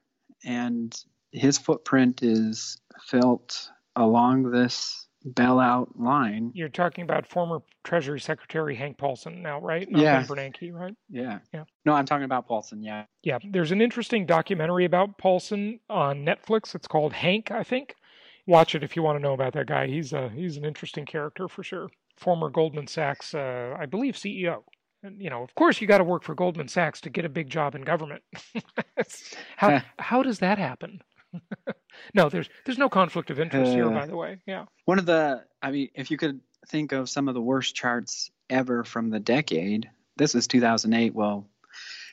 and 0.44 0.96
his 1.30 1.58
footprint 1.58 2.22
is 2.22 2.78
felt 3.02 3.70
along 3.96 4.50
this 4.50 5.08
bailout 5.26 5.88
line. 5.96 6.52
You're 6.54 6.68
talking 6.68 7.04
about 7.04 7.26
former 7.26 7.60
Treasury 7.84 8.20
Secretary 8.20 8.74
Hank 8.74 8.98
Paulson 8.98 9.42
now, 9.42 9.60
right? 9.60 9.90
Not 9.90 10.00
Yeah. 10.00 10.20
Ben 10.20 10.28
Bernanke, 10.28 10.72
right? 10.72 10.94
Yeah. 11.10 11.40
Yeah. 11.52 11.64
No, 11.84 11.92
I'm 11.92 12.06
talking 12.06 12.24
about 12.24 12.46
Paulson. 12.46 12.82
Yeah. 12.82 13.04
Yeah, 13.22 13.38
there's 13.50 13.72
an 13.72 13.80
interesting 13.80 14.26
documentary 14.26 14.84
about 14.84 15.18
Paulson 15.18 15.80
on 15.90 16.24
Netflix. 16.24 16.74
It's 16.74 16.86
called 16.86 17.12
Hank, 17.12 17.50
I 17.50 17.62
think. 17.62 17.94
Watch 18.48 18.74
it 18.74 18.82
if 18.82 18.96
you 18.96 19.02
want 19.02 19.16
to 19.18 19.22
know 19.22 19.34
about 19.34 19.52
that 19.52 19.66
guy. 19.66 19.86
He's 19.86 20.14
a 20.14 20.30
he's 20.30 20.56
an 20.56 20.64
interesting 20.64 21.04
character 21.04 21.48
for 21.48 21.62
sure. 21.62 21.90
Former 22.16 22.48
Goldman 22.48 22.86
Sachs, 22.86 23.34
uh, 23.34 23.76
I 23.78 23.84
believe, 23.84 24.14
CEO. 24.14 24.62
And, 25.02 25.20
you 25.22 25.28
know, 25.28 25.42
of 25.42 25.54
course, 25.54 25.80
you 25.80 25.86
got 25.86 25.98
to 25.98 26.04
work 26.04 26.24
for 26.24 26.34
Goldman 26.34 26.66
Sachs 26.66 27.00
to 27.02 27.10
get 27.10 27.26
a 27.26 27.28
big 27.28 27.50
job 27.50 27.74
in 27.74 27.82
government. 27.82 28.22
how 29.56 29.82
how 29.98 30.22
does 30.22 30.38
that 30.38 30.56
happen? 30.58 31.02
no, 32.14 32.30
there's 32.30 32.48
there's 32.64 32.78
no 32.78 32.88
conflict 32.88 33.30
of 33.30 33.38
interest 33.38 33.70
here, 33.70 33.86
Uh, 33.86 33.90
by 33.90 34.06
the 34.06 34.16
way. 34.16 34.38
Yeah. 34.46 34.64
One 34.86 34.98
of 34.98 35.04
the, 35.04 35.44
I 35.62 35.70
mean, 35.70 35.90
if 35.94 36.10
you 36.10 36.16
could 36.16 36.40
think 36.68 36.92
of 36.92 37.10
some 37.10 37.28
of 37.28 37.34
the 37.34 37.42
worst 37.42 37.76
charts 37.76 38.30
ever 38.48 38.82
from 38.82 39.10
the 39.10 39.20
decade, 39.20 39.90
this 40.16 40.34
is 40.34 40.46
2008. 40.46 41.14
Well, 41.14 41.46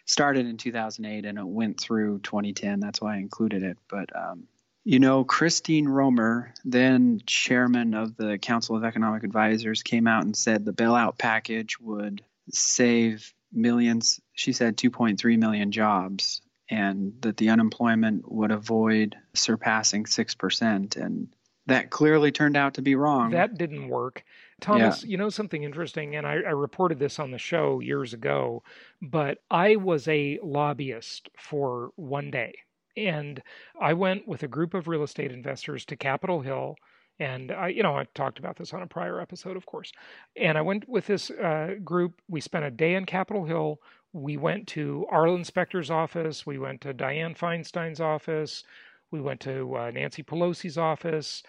started 0.05 0.45
in 0.45 0.57
2008 0.57 1.25
and 1.25 1.39
it 1.39 1.47
went 1.47 1.79
through 1.79 2.19
2010. 2.19 2.81
That's 2.81 3.01
why 3.01 3.15
I 3.15 3.17
included 3.19 3.63
it. 3.63 3.77
But, 3.89 4.15
um, 4.15 4.47
you 4.85 4.99
know, 4.99 5.23
Christine 5.23 5.87
Romer, 5.87 6.53
then 6.63 7.19
chairman 7.25 7.95
of 7.95 8.15
the 8.15 8.37
Council 8.37 8.77
of 8.77 8.83
Economic 8.83 9.23
Advisors, 9.23 9.81
came 9.81 10.05
out 10.05 10.23
and 10.23 10.37
said 10.37 10.63
the 10.63 10.73
bailout 10.73 11.17
package 11.17 11.79
would 11.79 12.23
save 12.51 13.33
millions. 13.51 14.21
She 14.33 14.53
said 14.53 14.77
2.3 14.77 15.39
million 15.39 15.71
jobs 15.71 16.41
and 16.69 17.13
that 17.21 17.37
the 17.37 17.49
unemployment 17.49 18.31
would 18.31 18.51
avoid 18.51 19.15
surpassing 19.33 20.03
6%. 20.03 20.95
And 20.95 21.29
that 21.65 21.89
clearly 21.89 22.31
turned 22.31 22.55
out 22.55 22.75
to 22.75 22.83
be 22.83 22.93
wrong. 22.93 23.31
That 23.31 23.57
didn't 23.57 23.87
work. 23.87 24.23
Thomas, 24.61 25.03
you 25.03 25.17
know 25.17 25.29
something 25.29 25.63
interesting, 25.63 26.15
and 26.15 26.25
I, 26.25 26.33
I 26.35 26.51
reported 26.51 26.97
this 26.97 27.19
on 27.19 27.31
the 27.31 27.37
show 27.37 27.81
years 27.81 28.13
ago, 28.13 28.63
but 29.01 29.39
I 29.51 29.75
was 29.75 30.07
a 30.07 30.39
lobbyist 30.41 31.29
for 31.37 31.91
one 31.95 32.31
day. 32.31 32.55
And 32.97 33.41
I 33.79 33.93
went 33.93 34.27
with 34.27 34.43
a 34.43 34.47
group 34.47 34.73
of 34.73 34.87
real 34.87 35.03
estate 35.03 35.31
investors 35.31 35.85
to 35.85 35.95
Capitol 35.95 36.41
Hill. 36.41 36.75
And 37.19 37.51
I, 37.51 37.69
you 37.69 37.83
know, 37.83 37.97
I 37.97 38.05
talked 38.13 38.39
about 38.39 38.57
this 38.57 38.73
on 38.73 38.81
a 38.81 38.87
prior 38.87 39.21
episode, 39.21 39.57
of 39.57 39.65
course. 39.65 39.91
And 40.35 40.57
I 40.57 40.61
went 40.61 40.87
with 40.87 41.07
this 41.07 41.29
uh, 41.31 41.75
group. 41.83 42.21
We 42.27 42.41
spent 42.41 42.65
a 42.65 42.71
day 42.71 42.95
in 42.95 43.05
Capitol 43.05 43.45
Hill. 43.45 43.79
We 44.13 44.37
went 44.37 44.67
to 44.69 45.05
Arlen 45.09 45.43
Specter's 45.43 45.91
office. 45.91 46.45
We 46.45 46.57
went 46.57 46.81
to 46.81 46.93
Dianne 46.93 47.37
Feinstein's 47.37 48.01
office. 48.01 48.63
We 49.11 49.21
went 49.21 49.39
to 49.41 49.75
uh, 49.77 49.91
Nancy 49.91 50.23
Pelosi's 50.23 50.77
office 50.77 51.43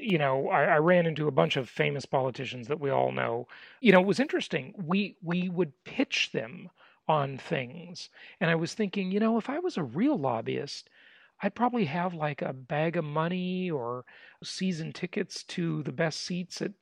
you 0.00 0.18
know, 0.18 0.48
I, 0.48 0.64
I, 0.64 0.76
ran 0.78 1.06
into 1.06 1.28
a 1.28 1.32
bunch 1.32 1.56
of 1.56 1.68
famous 1.68 2.06
politicians 2.06 2.68
that 2.68 2.80
we 2.80 2.90
all 2.90 3.12
know. 3.12 3.46
You 3.80 3.92
know, 3.92 4.00
it 4.00 4.06
was 4.06 4.20
interesting. 4.20 4.74
We 4.76 5.16
we 5.22 5.48
would 5.48 5.72
pitch 5.84 6.30
them 6.32 6.70
on 7.10 7.36
things, 7.36 8.08
and 8.40 8.50
I 8.50 8.54
was 8.54 8.72
thinking, 8.72 9.10
you 9.10 9.20
know, 9.20 9.36
if 9.36 9.50
I 9.50 9.58
was 9.58 9.76
a 9.76 9.82
real 9.82 10.16
lobbyist, 10.16 10.88
I'd 11.42 11.54
probably 11.54 11.86
have 11.86 12.14
like 12.14 12.42
a 12.42 12.52
bag 12.52 12.96
of 12.96 13.04
money 13.04 13.70
or 13.70 14.04
season 14.42 14.92
tickets 14.92 15.42
to 15.44 15.82
the 15.82 15.92
best 15.92 16.20
seats 16.20 16.62
at 16.62 16.72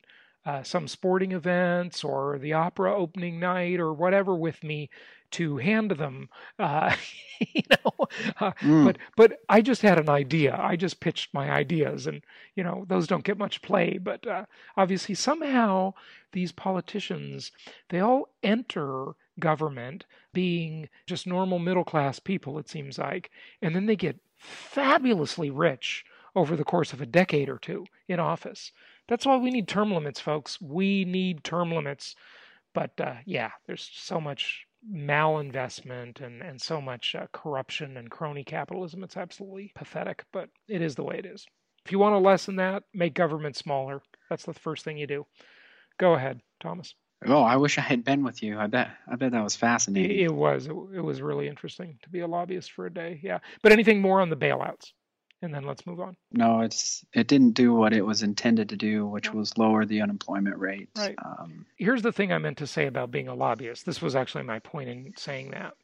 uh, 0.45 0.63
some 0.63 0.89
sporting 0.89 1.33
events 1.33 2.03
or 2.03 2.39
the 2.39 2.53
opera 2.55 2.95
opening 2.95 3.39
night 3.39 3.79
or 3.79 3.93
whatever 3.93 4.35
with 4.35 4.63
me 4.65 4.89
to 5.31 5.59
hand 5.59 5.91
them. 5.93 6.29
Uh, 6.59 6.95
you 7.41 7.63
know, 7.71 8.07
uh, 8.41 8.53
mm. 8.63 8.85
but 8.87 8.99
but 9.17 9.39
I 9.49 9.61
just 9.61 9.83
had 9.83 9.99
an 9.99 10.09
idea. 10.09 10.59
I 10.59 10.77
just 10.77 11.01
pitched 11.01 11.35
my 11.35 11.51
ideas, 11.51 12.07
and 12.07 12.25
you 12.55 12.65
know 12.65 12.85
those 12.89 13.07
don't 13.07 13.25
get 13.25 13.39
much 13.39 13.63
play. 13.63 13.99
But 13.99 14.27
uh, 14.27 14.47
obviously, 14.77 15.15
somehow 15.15 15.95
these 16.33 16.53
politicians 16.53 17.53
they 17.91 18.01
all 18.01 18.31
enter 18.43 19.15
government 19.41 20.07
being 20.33 20.89
just 21.07 21.27
normal 21.27 21.59
middle 21.59 21.85
class 21.85 22.19
people. 22.19 22.59
It 22.59 22.69
seems 22.69 22.99
like, 22.99 23.31
and 23.63 23.75
then 23.75 23.87
they 23.87 23.97
get 23.97 24.19
fabulously 24.37 25.51
rich 25.51 26.05
over 26.35 26.57
the 26.57 26.65
course 26.65 26.93
of 26.93 27.01
a 27.01 27.07
decade 27.07 27.49
or 27.49 27.59
two 27.59 27.85
in 28.07 28.21
office. 28.21 28.73
That's 29.09 29.27
why 29.27 29.37
we 29.37 29.51
need 29.51 29.69
term 29.69 29.93
limits, 29.93 30.21
folks. 30.21 30.61
We 30.61 31.05
need 31.05 31.43
term 31.43 31.73
limits. 31.73 32.15
But 32.75 33.01
uh, 33.01 33.17
yeah, 33.25 33.51
there's 33.67 33.91
so 33.93 34.21
much 34.21 34.67
malinvestment 34.93 36.21
and, 36.21 36.43
and 36.43 36.61
so 36.61 36.81
much 36.81 37.15
uh, 37.15 37.27
corruption 37.33 37.97
and 37.97 38.11
crony 38.11 38.45
capitalism. 38.45 39.03
It's 39.03 39.17
absolutely 39.17 39.73
pathetic, 39.75 40.25
but 40.33 40.49
it 40.69 40.83
is 40.83 40.95
the 40.95 41.03
way 41.03 41.17
it 41.19 41.27
is. 41.27 41.47
If 41.85 41.93
you 41.93 41.99
want 41.99 42.13
to 42.15 42.19
lessen 42.19 42.57
that, 42.57 42.85
make 42.93 43.15
government 43.15 43.57
smaller. 43.57 44.03
That's 44.29 44.45
the 44.45 44.55
first 44.55 44.85
thing 44.85 44.99
you 44.99 45.07
do. 45.07 45.27
Go 45.99 46.15
ahead, 46.15 46.41
Thomas. 46.61 46.95
Oh, 47.27 47.43
I 47.43 47.57
wish 47.57 47.79
I 47.79 47.83
had 47.83 48.05
been 48.05 48.23
with 48.23 48.43
you. 48.43 48.59
I 48.59 48.69
bet. 48.69 48.91
I 49.11 49.17
bet 49.17 49.33
that 49.33 49.43
was 49.43 49.57
fascinating. 49.57 50.19
It, 50.19 50.33
was. 50.33 50.67
It, 50.67 50.73
it 50.95 51.01
was 51.01 51.21
really 51.21 51.49
interesting 51.49 51.99
to 52.03 52.09
be 52.09 52.21
a 52.21 52.27
lobbyist 52.27 52.73
for 52.73 52.87
a 52.87 52.93
day. 52.93 53.19
Yeah. 53.23 53.39
But 53.63 53.73
anything 53.73 54.01
more 54.01 54.21
on 54.21 54.31
the 54.31 54.37
bailouts? 54.37 54.93
and 55.43 55.55
then 55.55 55.65
let's 55.65 55.87
move 55.87 56.01
on. 56.01 56.17
No, 56.33 56.61
it's 56.61 57.05
it 57.13 57.29
didn't 57.29 57.53
do 57.53 57.73
what 57.73 57.93
it 57.93 58.05
was 58.05 58.23
intended 58.23 58.69
to 58.71 58.77
do, 58.77 59.07
which 59.07 59.33
was 59.33 59.57
lower 59.57 59.85
the 59.85 60.01
unemployment 60.01 60.59
rate. 60.59 60.89
Right. 60.97 61.15
Um, 61.25 61.67
Here's 61.77 62.03
the 62.03 62.13
thing 62.13 62.33
I 62.33 62.39
meant 62.39 62.59
to 62.59 62.67
say 62.67 62.87
about 62.87 63.11
being 63.11 63.29
a 63.29 63.35
lobbyist. 63.35 63.87
This 63.87 64.03
was 64.03 64.17
actually 64.17 64.45
my 64.45 64.59
point 64.59 64.89
in 64.89 65.13
saying 65.17 65.53
that, 65.53 65.75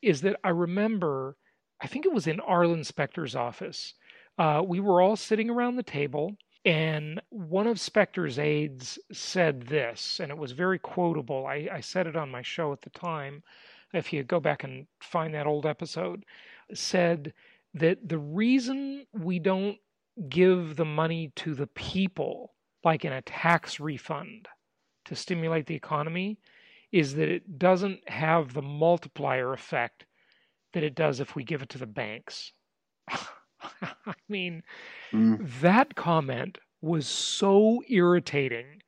is 0.00 0.22
that 0.22 0.36
I 0.42 0.50
remember, 0.50 1.36
I 1.80 1.86
think 1.86 2.06
it 2.06 2.12
was 2.12 2.26
in 2.26 2.40
Arlen 2.40 2.84
Specter's 2.84 3.36
office. 3.36 3.94
Uh, 4.38 4.62
we 4.66 4.80
were 4.80 5.00
all 5.00 5.16
sitting 5.16 5.50
around 5.50 5.76
the 5.76 5.82
table, 5.82 6.36
and 6.64 7.20
one 7.28 7.66
of 7.66 7.78
Specter's 7.78 8.38
aides 8.38 8.98
said 9.12 9.66
this, 9.66 10.18
and 10.18 10.30
it 10.30 10.38
was 10.38 10.52
very 10.52 10.78
quotable. 10.78 11.46
I, 11.46 11.68
I 11.70 11.80
said 11.80 12.06
it 12.06 12.16
on 12.16 12.30
my 12.30 12.42
show 12.42 12.72
at 12.72 12.80
the 12.80 12.90
time. 12.90 13.42
If 13.92 14.12
you 14.12 14.22
go 14.22 14.40
back 14.40 14.64
and 14.64 14.86
find 15.00 15.34
that 15.34 15.46
old 15.46 15.66
episode, 15.66 16.24
said 16.72 17.34
that 17.74 18.08
the 18.08 18.18
reason 18.18 19.06
we 19.12 19.38
don't 19.38 19.78
give 20.28 20.76
the 20.76 20.84
money 20.86 21.32
to 21.36 21.54
the 21.54 21.66
people, 21.66 22.54
like 22.82 23.04
in 23.04 23.12
a 23.12 23.22
tax 23.22 23.78
refund 23.78 24.48
to 25.04 25.14
stimulate 25.14 25.66
the 25.66 25.74
economy, 25.74 26.38
is 26.92 27.14
that 27.16 27.28
it 27.28 27.58
doesn't 27.58 28.08
have 28.08 28.54
the 28.54 28.62
multiplier 28.62 29.52
effect 29.52 30.06
that 30.72 30.82
it 30.82 30.94
does 30.94 31.20
if 31.20 31.36
we 31.36 31.44
give 31.44 31.60
it 31.62 31.68
to 31.68 31.78
the 31.78 31.86
banks. 31.86 32.52
I 34.06 34.14
mean, 34.28 34.62
mm. 35.12 35.60
that 35.60 35.94
comment 35.94 36.58
was 36.80 37.06
so 37.06 37.82
irritating. 37.88 38.82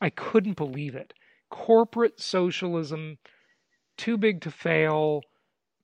I 0.00 0.10
couldn't 0.10 0.56
believe 0.56 0.94
it. 0.94 1.12
Corporate 1.50 2.20
socialism, 2.20 3.18
too 3.96 4.16
big 4.16 4.40
to 4.42 4.50
fail, 4.50 5.22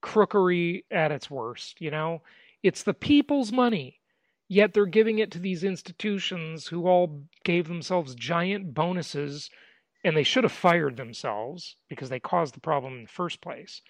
crookery 0.00 0.84
at 0.90 1.12
its 1.12 1.30
worst, 1.30 1.80
you 1.80 1.90
know? 1.90 2.22
It's 2.62 2.82
the 2.82 2.94
people's 2.94 3.52
money, 3.52 4.00
yet 4.48 4.72
they're 4.72 4.86
giving 4.86 5.18
it 5.18 5.30
to 5.32 5.38
these 5.38 5.62
institutions 5.62 6.66
who 6.66 6.86
all 6.86 7.22
gave 7.44 7.68
themselves 7.68 8.14
giant 8.14 8.74
bonuses 8.74 9.50
and 10.04 10.16
they 10.16 10.22
should 10.22 10.44
have 10.44 10.52
fired 10.52 10.96
themselves 10.96 11.76
because 11.88 12.08
they 12.08 12.20
caused 12.20 12.54
the 12.54 12.60
problem 12.60 12.94
in 12.94 13.02
the 13.02 13.08
first 13.08 13.40
place. 13.40 13.82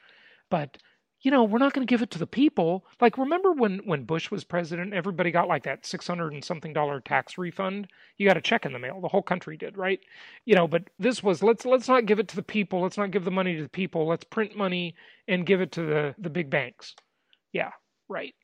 But 0.50 0.78
you 1.20 1.30
know, 1.30 1.42
we're 1.42 1.58
not 1.58 1.72
going 1.72 1.86
to 1.86 1.90
give 1.90 2.02
it 2.02 2.10
to 2.12 2.18
the 2.18 2.26
people. 2.26 2.84
Like, 3.00 3.18
remember 3.18 3.52
when 3.52 3.78
when 3.84 4.04
Bush 4.04 4.30
was 4.30 4.44
president, 4.44 4.94
everybody 4.94 5.30
got 5.30 5.48
like 5.48 5.64
that 5.64 5.84
six 5.84 6.06
hundred 6.06 6.32
and 6.32 6.44
something 6.44 6.72
dollar 6.72 7.00
tax 7.00 7.36
refund. 7.36 7.88
You 8.16 8.28
got 8.28 8.36
a 8.36 8.40
check 8.42 8.64
in 8.64 8.72
the 8.72 8.78
mail. 8.78 9.00
The 9.00 9.08
whole 9.08 9.22
country 9.22 9.56
did, 9.56 9.76
right? 9.76 10.00
You 10.44 10.54
know, 10.54 10.68
but 10.68 10.84
this 10.98 11.22
was 11.22 11.42
let's 11.42 11.64
let's 11.64 11.88
not 11.88 12.06
give 12.06 12.18
it 12.20 12.28
to 12.28 12.36
the 12.36 12.42
people. 12.42 12.82
Let's 12.82 12.98
not 12.98 13.10
give 13.10 13.24
the 13.24 13.30
money 13.30 13.56
to 13.56 13.62
the 13.62 13.68
people. 13.68 14.06
Let's 14.06 14.24
print 14.24 14.56
money 14.56 14.94
and 15.26 15.44
give 15.46 15.60
it 15.60 15.72
to 15.72 15.82
the 15.82 16.14
the 16.18 16.30
big 16.30 16.50
banks. 16.50 16.94
Yeah, 17.52 17.70
right. 18.08 18.34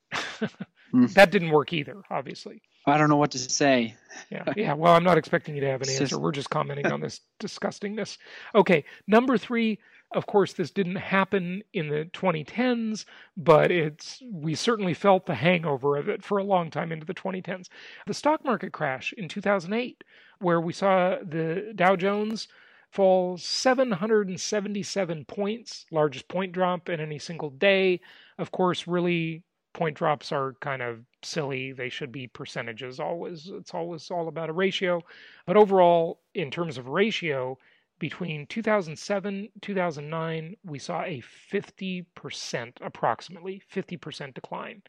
mm. 0.92 1.12
That 1.14 1.30
didn't 1.30 1.50
work 1.50 1.72
either, 1.72 2.02
obviously. 2.10 2.62
I 2.87 2.98
don't 2.98 3.08
know 3.08 3.16
what 3.16 3.30
to 3.32 3.38
say. 3.38 3.94
yeah, 4.30 4.44
yeah. 4.56 4.74
Well, 4.74 4.92
I'm 4.92 5.04
not 5.04 5.16
expecting 5.16 5.54
you 5.54 5.62
to 5.62 5.68
have 5.68 5.82
an 5.82 5.88
answer. 5.88 6.18
We're 6.18 6.32
just 6.32 6.50
commenting 6.50 6.87
on 6.87 7.00
this 7.00 7.20
disgustingness. 7.40 8.18
Okay, 8.54 8.84
number 9.06 9.38
three. 9.38 9.78
Of 10.14 10.27
course, 10.27 10.53
this 10.53 10.70
didn't 10.70 10.96
happen 10.96 11.64
in 11.72 11.88
the 11.88 12.05
2010s, 12.12 13.05
but 13.37 13.72
it's 13.72 14.22
we 14.31 14.55
certainly 14.55 14.94
felt 14.94 15.27
the 15.27 15.35
hangover 15.35 15.96
of 15.96 16.09
it 16.09 16.22
for 16.22 16.38
a 16.38 16.44
long 16.44 16.70
time 16.70 16.92
into 16.92 17.05
the 17.05 17.14
2010s. 17.14 17.68
The 18.07 18.14
stock 18.14 18.44
market 18.44 18.72
crash 18.72 19.12
in 19.12 19.29
2008, 19.29 20.05
where 20.38 20.61
we 20.61 20.72
saw 20.72 21.16
the 21.20 21.72
Dow 21.74 21.96
Jones 21.96 22.46
fall 22.90 23.37
777 23.37 25.24
points, 25.24 25.85
largest 25.90 26.29
point 26.29 26.53
drop 26.53 26.88
in 26.88 27.00
any 27.00 27.18
single 27.18 27.50
day. 27.50 28.00
Of 28.38 28.53
course, 28.53 28.87
really 28.87 29.42
point 29.72 29.96
drops 29.96 30.31
are 30.31 30.55
kind 30.61 30.81
of 30.81 31.00
silly. 31.24 31.72
They 31.72 31.88
should 31.88 32.12
be 32.12 32.29
percentages 32.29 33.00
always. 33.00 33.48
It's 33.48 33.74
always 33.74 34.09
all 34.12 34.29
about 34.29 34.48
a 34.48 34.53
ratio. 34.53 35.03
But 35.44 35.57
overall, 35.57 36.20
in 36.35 36.53
terms 36.53 36.79
of 36.79 36.87
ratio, 36.87 37.59
between 37.98 38.46
2007 38.46 39.48
2009 39.61 40.57
we 40.64 40.78
saw 40.78 41.02
a 41.02 41.22
50% 41.52 42.72
approximately 42.80 43.62
50% 43.72 44.35
decline 44.35 44.83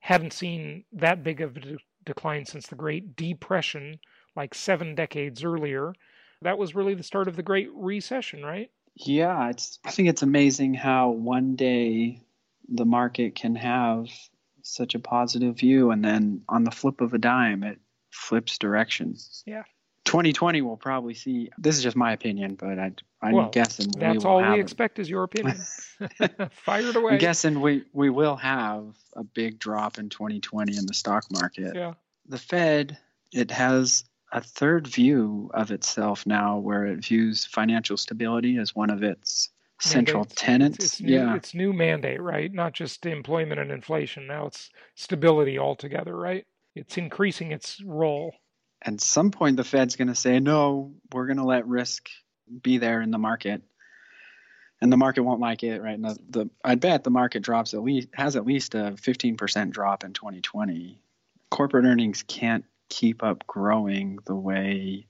hadn't 0.00 0.32
seen 0.32 0.84
that 0.92 1.22
big 1.22 1.40
of 1.40 1.56
a 1.56 1.60
de- 1.60 1.78
decline 2.04 2.44
since 2.44 2.66
the 2.66 2.74
great 2.74 3.16
depression 3.16 3.98
like 4.36 4.54
7 4.54 4.94
decades 4.94 5.44
earlier 5.44 5.94
that 6.42 6.58
was 6.58 6.74
really 6.74 6.94
the 6.94 7.02
start 7.02 7.28
of 7.28 7.36
the 7.36 7.42
great 7.42 7.68
recession 7.74 8.42
right 8.42 8.70
yeah 8.96 9.48
it's 9.48 9.78
i 9.84 9.90
think 9.90 10.08
it's 10.08 10.22
amazing 10.22 10.74
how 10.74 11.10
one 11.10 11.56
day 11.56 12.20
the 12.68 12.84
market 12.84 13.34
can 13.34 13.56
have 13.56 14.08
such 14.64 14.94
a 14.94 14.98
positive 14.98 15.56
view, 15.58 15.90
and 15.90 16.04
then 16.04 16.42
on 16.48 16.64
the 16.64 16.70
flip 16.70 17.00
of 17.00 17.14
a 17.14 17.18
dime, 17.18 17.62
it 17.62 17.78
flips 18.10 18.58
directions. 18.58 19.42
Yeah. 19.46 19.64
2020 20.04 20.60
we'll 20.62 20.76
probably 20.76 21.14
see. 21.14 21.50
This 21.58 21.76
is 21.76 21.82
just 21.82 21.96
my 21.96 22.12
opinion, 22.12 22.54
but 22.56 22.78
I, 22.78 22.92
I'm 23.22 23.32
well, 23.32 23.48
guessing 23.50 23.90
that's 23.98 24.24
we 24.24 24.30
all 24.30 24.52
we 24.52 24.60
expect 24.60 24.98
is 24.98 25.08
your 25.08 25.24
opinion. 25.24 25.56
Fire 26.50 26.86
it 26.86 26.96
away. 26.96 27.12
I'm 27.12 27.18
guessing 27.18 27.60
we 27.60 27.84
we 27.92 28.10
will 28.10 28.36
have 28.36 28.94
a 29.16 29.24
big 29.24 29.58
drop 29.58 29.98
in 29.98 30.08
2020 30.08 30.76
in 30.76 30.86
the 30.86 30.94
stock 30.94 31.24
market. 31.30 31.74
Yeah. 31.74 31.94
The 32.26 32.38
Fed 32.38 32.98
it 33.32 33.50
has 33.50 34.04
a 34.32 34.40
third 34.40 34.86
view 34.86 35.50
of 35.54 35.70
itself 35.70 36.26
now, 36.26 36.58
where 36.58 36.86
it 36.86 37.04
views 37.04 37.44
financial 37.44 37.96
stability 37.96 38.58
as 38.58 38.74
one 38.74 38.90
of 38.90 39.02
its 39.02 39.50
central 39.80 40.20
mandates. 40.20 40.40
tenants. 40.40 40.78
It's, 40.78 40.86
it's 40.94 41.00
new, 41.00 41.14
yeah, 41.14 41.36
it's 41.36 41.54
new 41.54 41.72
mandate, 41.72 42.20
right? 42.20 42.52
Not 42.52 42.72
just 42.72 43.06
employment 43.06 43.60
and 43.60 43.70
inflation. 43.70 44.26
Now 44.26 44.46
it's 44.46 44.70
stability 44.96 45.58
altogether, 45.58 46.16
right? 46.16 46.44
It's 46.74 46.98
increasing 46.98 47.52
its 47.52 47.80
role. 47.84 48.34
At 48.84 49.00
some 49.00 49.30
point, 49.30 49.56
the 49.56 49.64
Fed's 49.64 49.96
going 49.96 50.08
to 50.08 50.14
say, 50.14 50.40
"No, 50.40 50.94
we're 51.12 51.26
going 51.26 51.38
to 51.38 51.44
let 51.44 51.66
risk 51.66 52.08
be 52.62 52.78
there 52.78 53.00
in 53.00 53.10
the 53.10 53.18
market." 53.18 53.62
and 54.84 54.92
the 54.92 54.98
market 54.98 55.22
won't 55.22 55.40
like 55.40 55.62
it, 55.62 55.80
right? 55.80 56.00
The, 56.00 56.18
the 56.28 56.50
I 56.62 56.74
bet 56.74 57.04
the 57.04 57.10
market 57.10 57.42
drops 57.42 57.72
at 57.72 57.82
least 57.82 58.08
has 58.12 58.36
at 58.36 58.44
least 58.44 58.74
a 58.74 58.92
15% 58.96 59.70
drop 59.70 60.04
in 60.04 60.12
2020. 60.12 61.00
Corporate 61.50 61.86
earnings 61.86 62.22
can't 62.22 62.66
keep 62.90 63.22
up 63.22 63.46
growing 63.46 64.18
the 64.26 64.34
way 64.34 65.06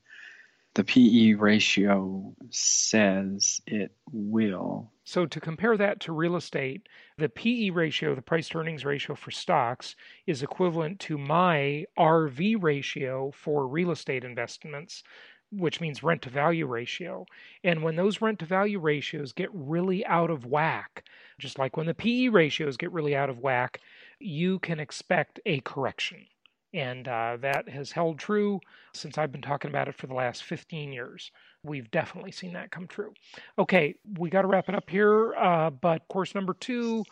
the 0.74 0.84
PE 0.84 1.34
ratio 1.34 2.34
says 2.50 3.60
it 3.66 3.92
will. 4.12 4.90
So, 5.04 5.26
to 5.26 5.40
compare 5.40 5.76
that 5.76 6.00
to 6.00 6.12
real 6.12 6.34
estate, 6.34 6.88
the 7.16 7.28
PE 7.28 7.70
ratio, 7.70 8.14
the 8.14 8.22
price 8.22 8.48
to 8.48 8.58
earnings 8.58 8.84
ratio 8.84 9.14
for 9.14 9.30
stocks, 9.30 9.94
is 10.26 10.42
equivalent 10.42 10.98
to 11.00 11.16
my 11.16 11.84
RV 11.96 12.60
ratio 12.62 13.30
for 13.30 13.68
real 13.68 13.92
estate 13.92 14.24
investments, 14.24 15.04
which 15.52 15.80
means 15.80 16.02
rent 16.02 16.22
to 16.22 16.30
value 16.30 16.66
ratio. 16.66 17.26
And 17.62 17.82
when 17.82 17.96
those 17.96 18.20
rent 18.20 18.40
to 18.40 18.46
value 18.46 18.80
ratios 18.80 19.32
get 19.32 19.50
really 19.52 20.04
out 20.06 20.30
of 20.30 20.46
whack, 20.46 21.04
just 21.38 21.58
like 21.58 21.76
when 21.76 21.86
the 21.86 21.94
PE 21.94 22.28
ratios 22.28 22.76
get 22.76 22.90
really 22.90 23.14
out 23.14 23.30
of 23.30 23.38
whack, 23.38 23.80
you 24.18 24.58
can 24.58 24.80
expect 24.80 25.38
a 25.46 25.60
correction. 25.60 26.26
And 26.74 27.08
uh, 27.08 27.38
that 27.40 27.68
has 27.68 27.92
held 27.92 28.18
true 28.18 28.60
since 28.92 29.16
I've 29.16 29.32
been 29.32 29.40
talking 29.40 29.70
about 29.70 29.88
it 29.88 29.94
for 29.96 30.08
the 30.08 30.14
last 30.14 30.42
15 30.42 30.92
years. 30.92 31.30
We've 31.62 31.90
definitely 31.90 32.32
seen 32.32 32.52
that 32.54 32.72
come 32.72 32.88
true. 32.88 33.14
Okay, 33.58 33.94
we 34.18 34.28
got 34.28 34.42
to 34.42 34.48
wrap 34.48 34.68
it 34.68 34.74
up 34.74 34.90
here. 34.90 35.34
Uh, 35.34 35.70
but 35.70 36.06
course 36.08 36.34
number 36.34 36.54
two 36.54 37.04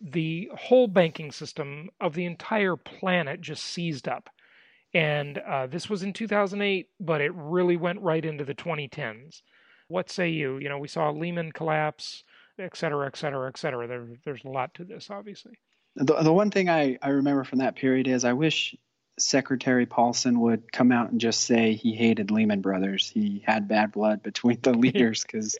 the 0.00 0.50
whole 0.56 0.88
banking 0.88 1.30
system 1.30 1.88
of 2.00 2.14
the 2.14 2.24
entire 2.24 2.76
planet 2.76 3.40
just 3.40 3.62
seized 3.64 4.08
up. 4.08 4.28
And 4.92 5.38
uh, 5.38 5.66
this 5.66 5.90
was 5.90 6.02
in 6.02 6.12
2008, 6.12 6.88
but 7.00 7.20
it 7.20 7.32
really 7.34 7.76
went 7.76 8.00
right 8.00 8.24
into 8.24 8.44
the 8.44 8.54
2010s. 8.54 9.42
What 9.88 10.10
say 10.10 10.28
you? 10.28 10.58
You 10.58 10.68
know, 10.68 10.78
we 10.78 10.88
saw 10.88 11.10
Lehman 11.10 11.52
collapse, 11.52 12.24
et 12.58 12.76
cetera, 12.76 13.06
et 13.06 13.16
cetera, 13.16 13.48
et 13.48 13.58
cetera. 13.58 13.86
There, 13.86 14.06
there's 14.24 14.44
a 14.44 14.48
lot 14.48 14.72
to 14.74 14.84
this, 14.84 15.10
obviously. 15.10 15.58
The, 15.96 16.22
the 16.22 16.32
one 16.32 16.50
thing 16.50 16.68
I, 16.68 16.98
I 17.02 17.10
remember 17.10 17.44
from 17.44 17.58
that 17.58 17.76
period 17.76 18.06
is 18.08 18.24
I 18.24 18.32
wish 18.32 18.76
Secretary 19.18 19.86
Paulson 19.86 20.40
would 20.40 20.72
come 20.72 20.90
out 20.92 21.10
and 21.10 21.20
just 21.20 21.42
say 21.44 21.74
he 21.74 21.94
hated 21.94 22.30
Lehman 22.30 22.60
Brothers. 22.60 23.08
He 23.08 23.42
had 23.46 23.68
bad 23.68 23.92
blood 23.92 24.22
between 24.22 24.58
the 24.62 24.72
leaders 24.76 25.22
because 25.22 25.56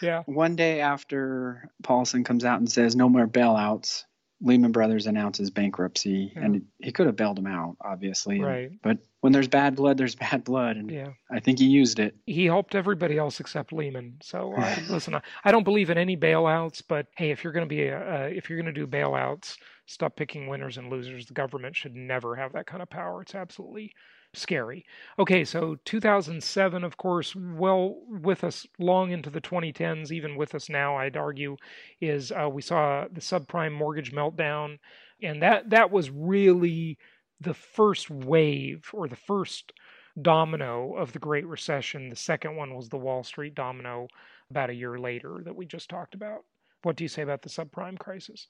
yeah. 0.00 0.22
one 0.26 0.56
day 0.56 0.80
after 0.80 1.68
Paulson 1.82 2.24
comes 2.24 2.44
out 2.44 2.58
and 2.60 2.70
says 2.70 2.94
no 2.94 3.08
more 3.08 3.26
bailouts, 3.26 4.04
Lehman 4.40 4.72
Brothers 4.72 5.06
announces 5.06 5.50
bankruptcy, 5.50 6.32
Yeah. 6.36 6.42
and 6.42 6.66
he 6.80 6.92
could 6.92 7.06
have 7.06 7.16
bailed 7.16 7.38
him 7.38 7.46
out, 7.46 7.76
obviously. 7.80 8.36
and- 8.36 8.44
Right. 8.44 8.72
But 8.82 8.98
when 9.20 9.32
there's 9.32 9.48
bad 9.48 9.74
blood, 9.74 9.96
there's 9.96 10.14
bad 10.16 10.44
blood, 10.44 10.76
and 10.76 10.90
Yeah. 10.90 11.10
I 11.30 11.40
think 11.40 11.58
he 11.58 11.64
used 11.66 11.98
it. 11.98 12.14
he 12.26 12.44
helped 12.44 12.74
everybody 12.74 13.16
else 13.16 13.40
except 13.40 13.72
Lehman. 13.72 14.18
So 14.22 14.54
I, 14.56 14.82
listen, 14.90 15.14
I, 15.14 15.22
I 15.44 15.50
don't 15.52 15.64
believe 15.64 15.88
in 15.88 15.96
any 15.98 16.16
bailouts, 16.16 16.82
but 16.86 17.06
hey, 17.16 17.30
if 17.30 17.42
you're 17.42 17.52
going 17.54 17.66
to 17.66 17.74
be 17.74 17.84
a, 17.84 18.24
uh, 18.24 18.26
if 18.26 18.50
you're 18.50 18.60
going 18.60 18.72
to 18.74 18.78
do 18.80 18.86
bailouts, 18.86 19.56
stop 19.86 20.16
picking 20.16 20.46
winners 20.46 20.78
and 20.78 20.90
losers. 20.90 21.26
The 21.26 21.34
government 21.34 21.76
should 21.76 21.94
never 21.94 22.36
have 22.36 22.52
that 22.52 22.66
kind 22.66 22.82
of 22.82 22.90
power. 22.90 23.22
It's 23.22 23.34
absolutely 23.34 23.92
scary. 24.32 24.84
Okay, 25.18 25.44
so 25.44 25.76
2007, 25.84 26.84
of 26.84 26.96
course, 26.96 27.34
well 27.36 28.02
with 28.08 28.44
us 28.44 28.66
long 28.78 29.10
into 29.10 29.30
the 29.30 29.40
2010s, 29.40 30.10
even 30.10 30.36
with 30.36 30.54
us 30.54 30.68
now, 30.68 30.96
I'd 30.96 31.16
argue, 31.16 31.56
is 32.00 32.32
uh, 32.32 32.48
we 32.50 32.62
saw 32.62 33.06
the 33.10 33.20
subprime 33.20 33.72
mortgage 33.72 34.12
meltdown, 34.12 34.78
and 35.22 35.42
that 35.42 35.70
that 35.70 35.90
was 35.90 36.10
really 36.10 36.98
the 37.40 37.54
first 37.54 38.10
wave 38.10 38.88
or 38.92 39.08
the 39.08 39.16
first 39.16 39.72
domino 40.20 40.94
of 40.94 41.12
the 41.12 41.18
Great 41.18 41.46
Recession. 41.46 42.08
The 42.08 42.16
second 42.16 42.56
one 42.56 42.74
was 42.74 42.88
the 42.88 42.98
Wall 42.98 43.24
Street 43.24 43.54
domino 43.54 44.08
about 44.50 44.70
a 44.70 44.74
year 44.74 44.98
later 44.98 45.40
that 45.44 45.56
we 45.56 45.66
just 45.66 45.88
talked 45.90 46.14
about. 46.14 46.44
What 46.82 46.96
do 46.96 47.04
you 47.04 47.08
say 47.08 47.22
about 47.22 47.42
the 47.42 47.48
subprime 47.48 47.98
crisis? 47.98 48.48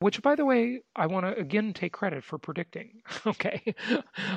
Which, 0.00 0.22
by 0.22 0.36
the 0.36 0.44
way, 0.44 0.82
I 0.94 1.06
want 1.06 1.26
to 1.26 1.36
again 1.36 1.72
take 1.72 1.92
credit 1.92 2.22
for 2.24 2.38
predicting. 2.38 3.02
Okay. 3.26 3.74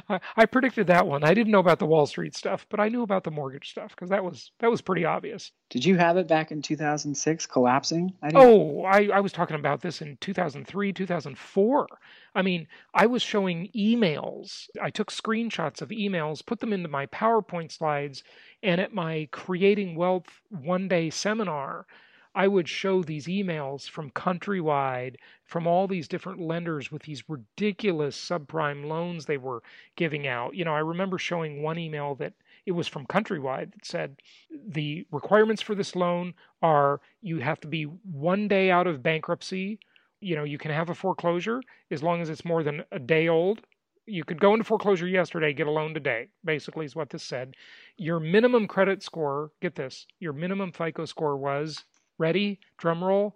I, 0.10 0.20
I 0.36 0.46
predicted 0.46 0.88
that 0.88 1.08
one. 1.08 1.24
I 1.24 1.34
didn't 1.34 1.52
know 1.52 1.60
about 1.60 1.80
the 1.80 1.86
Wall 1.86 2.06
Street 2.06 2.36
stuff, 2.36 2.66
but 2.70 2.80
I 2.80 2.90
knew 2.90 3.04
about 3.04 3.24
the 3.24 3.32
mortgage 3.32 3.70
stuff 3.70 3.92
because 3.92 4.10
that 4.10 4.24
was 4.24 4.52
that 4.60 4.72
was 4.72 4.82
pretty 4.82 5.06
obvious. 5.06 5.52
Did 5.70 5.86
you 5.86 5.98
have 5.98 6.18
it 6.18 6.28
back 6.28 6.52
in 6.52 6.62
2006 6.62 7.46
collapsing? 7.46 8.14
I 8.22 8.32
Oh, 8.34 8.84
I, 8.84 9.10
I 9.14 9.20
was 9.22 9.32
talking 9.32 9.56
about 9.56 9.82
this 9.82 10.02
in 10.02 10.18
2003, 10.20 10.92
2004. 10.92 11.88
I 12.34 12.42
mean, 12.42 12.68
I 12.94 13.06
was 13.06 13.22
showing 13.22 13.70
emails. 13.76 14.68
I 14.82 14.90
took 14.90 15.12
screenshots 15.12 15.82
of 15.82 15.90
emails, 15.90 16.46
put 16.46 16.60
them 16.60 16.74
into 16.74 16.90
my 16.90 17.06
PowerPoint 17.08 17.72
slides, 17.72 18.24
and 18.64 18.82
at 18.82 18.94
my 18.94 19.30
Creating 19.32 19.96
Wealth 19.96 20.42
one 20.50 20.88
day 20.88 21.10
seminar, 21.10 21.86
I 22.34 22.48
would 22.48 22.70
show 22.70 23.04
these 23.04 23.28
emails 23.28 23.90
from 23.90 24.12
Countrywide, 24.12 25.18
from 25.44 25.68
all 25.68 25.88
these 25.88 26.08
different 26.08 26.40
lenders 26.40 26.90
with 26.90 27.04
these 27.04 27.28
ridiculous 27.28 28.18
subprime 28.18 28.86
loans 28.86 29.26
they 29.26 29.38
were 29.38 29.64
giving 29.98 30.28
out. 30.28 30.56
You 30.56 30.64
know, 30.64 30.74
I 30.74 30.80
remember 30.80 31.18
showing 31.18 31.62
one 31.62 31.78
email 31.78 32.16
that 32.16 32.34
it 32.66 32.72
was 32.72 32.88
from 32.88 33.06
Countrywide 33.08 33.74
that 33.74 33.86
said 33.86 34.22
the 34.50 35.06
requirements 35.12 35.62
for 35.62 35.76
this 35.76 35.96
loan 35.96 36.34
are 36.62 37.02
you 37.22 37.40
have 37.40 37.60
to 37.62 37.68
be 37.68 37.84
one 37.84 38.48
day 38.48 38.72
out 38.72 38.88
of 38.88 39.04
bankruptcy. 39.04 39.80
You 40.22 40.36
know, 40.38 40.44
you 40.46 40.58
can 40.58 40.72
have 40.72 40.90
a 40.90 40.96
foreclosure 40.96 41.62
as 41.90 42.02
long 42.02 42.22
as 42.22 42.30
it's 42.30 42.46
more 42.46 42.64
than 42.64 42.86
a 42.92 43.00
day 43.00 43.28
old. 43.28 43.62
You 44.06 44.24
could 44.24 44.40
go 44.40 44.54
into 44.54 44.64
foreclosure 44.64 45.08
yesterday, 45.08 45.54
get 45.54 45.68
a 45.68 45.72
loan 45.72 45.94
today, 45.94 46.30
basically, 46.46 46.86
is 46.86 46.96
what 46.96 47.10
this 47.10 47.24
said. 47.24 47.56
Your 47.98 48.20
minimum 48.20 48.68
credit 48.68 49.04
score, 49.04 49.52
get 49.62 49.76
this, 49.76 50.08
your 50.20 50.34
minimum 50.34 50.72
FICO 50.72 51.06
score 51.06 51.38
was 51.38 51.84
ready, 52.22 52.60
drum 52.78 53.04
roll, 53.04 53.36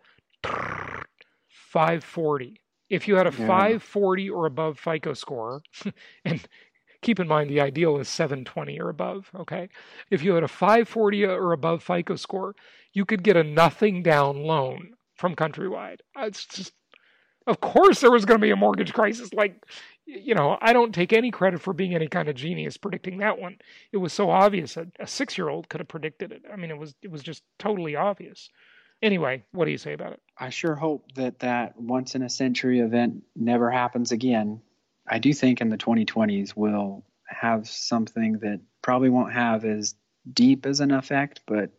540. 1.51 2.61
If 2.89 3.07
you 3.07 3.15
had 3.15 3.27
a 3.27 3.31
Yeah. 3.31 3.37
540 3.45 4.29
or 4.29 4.45
above 4.45 4.79
FICO 4.79 5.13
score, 5.13 5.63
and 6.25 6.47
keep 7.01 7.19
in 7.19 7.27
mind 7.27 7.49
the 7.49 7.61
ideal 7.61 7.97
is 7.97 8.07
720 8.09 8.79
or 8.79 8.89
above, 8.89 9.29
okay? 9.35 9.69
If 10.11 10.23
you 10.23 10.33
had 10.35 10.43
a 10.43 10.47
540 10.47 11.25
or 11.25 11.51
above 11.53 11.83
FICO 11.83 12.15
score, 12.15 12.55
you 12.93 13.05
could 13.05 13.23
get 13.23 13.37
a 13.37 13.43
nothing 13.43 14.03
down 14.03 14.43
loan 14.43 14.93
from 15.15 15.35
Countrywide. 15.35 16.01
Uh, 16.17 16.25
It's 16.27 16.45
just, 16.45 16.73
of 17.47 17.59
course, 17.61 18.01
there 18.01 18.11
was 18.11 18.25
going 18.25 18.39
to 18.39 18.45
be 18.45 18.51
a 18.51 18.55
mortgage 18.55 18.93
crisis. 18.93 19.33
Like, 19.33 19.63
you 20.05 20.35
know, 20.35 20.57
I 20.61 20.73
don't 20.73 20.93
take 20.93 21.13
any 21.13 21.31
credit 21.31 21.61
for 21.61 21.73
being 21.73 21.95
any 21.95 22.07
kind 22.07 22.29
of 22.29 22.35
genius 22.35 22.77
predicting 22.77 23.19
that 23.19 23.39
one. 23.39 23.57
It 23.91 23.97
was 23.97 24.13
so 24.13 24.29
obvious 24.29 24.77
a 24.77 24.87
six 25.07 25.37
year 25.37 25.49
old 25.49 25.69
could 25.69 25.81
have 25.81 25.87
predicted 25.87 26.31
it. 26.31 26.43
I 26.51 26.55
mean, 26.55 26.71
it 26.71 26.77
was 26.77 26.95
it 27.01 27.11
was 27.11 27.23
just 27.23 27.43
totally 27.59 27.95
obvious. 27.95 28.49
Anyway, 29.01 29.43
what 29.51 29.65
do 29.65 29.71
you 29.71 29.77
say 29.77 29.93
about 29.93 30.13
it? 30.13 30.21
I 30.37 30.49
sure 30.49 30.75
hope 30.75 31.11
that 31.15 31.39
that 31.39 31.79
once 31.79 32.15
in 32.15 32.21
a 32.21 32.29
century 32.29 32.79
event 32.79 33.23
never 33.35 33.69
happens 33.71 34.11
again. 34.11 34.61
I 35.07 35.19
do 35.19 35.33
think 35.33 35.61
in 35.61 35.69
the 35.69 35.77
2020s 35.77 36.53
we'll 36.55 37.05
have 37.27 37.67
something 37.67 38.39
that 38.39 38.59
probably 38.81 39.09
won't 39.09 39.33
have 39.33 39.65
as 39.65 39.95
deep 40.31 40.65
as 40.65 40.79
an 40.79 40.91
effect, 40.91 41.41
but 41.47 41.71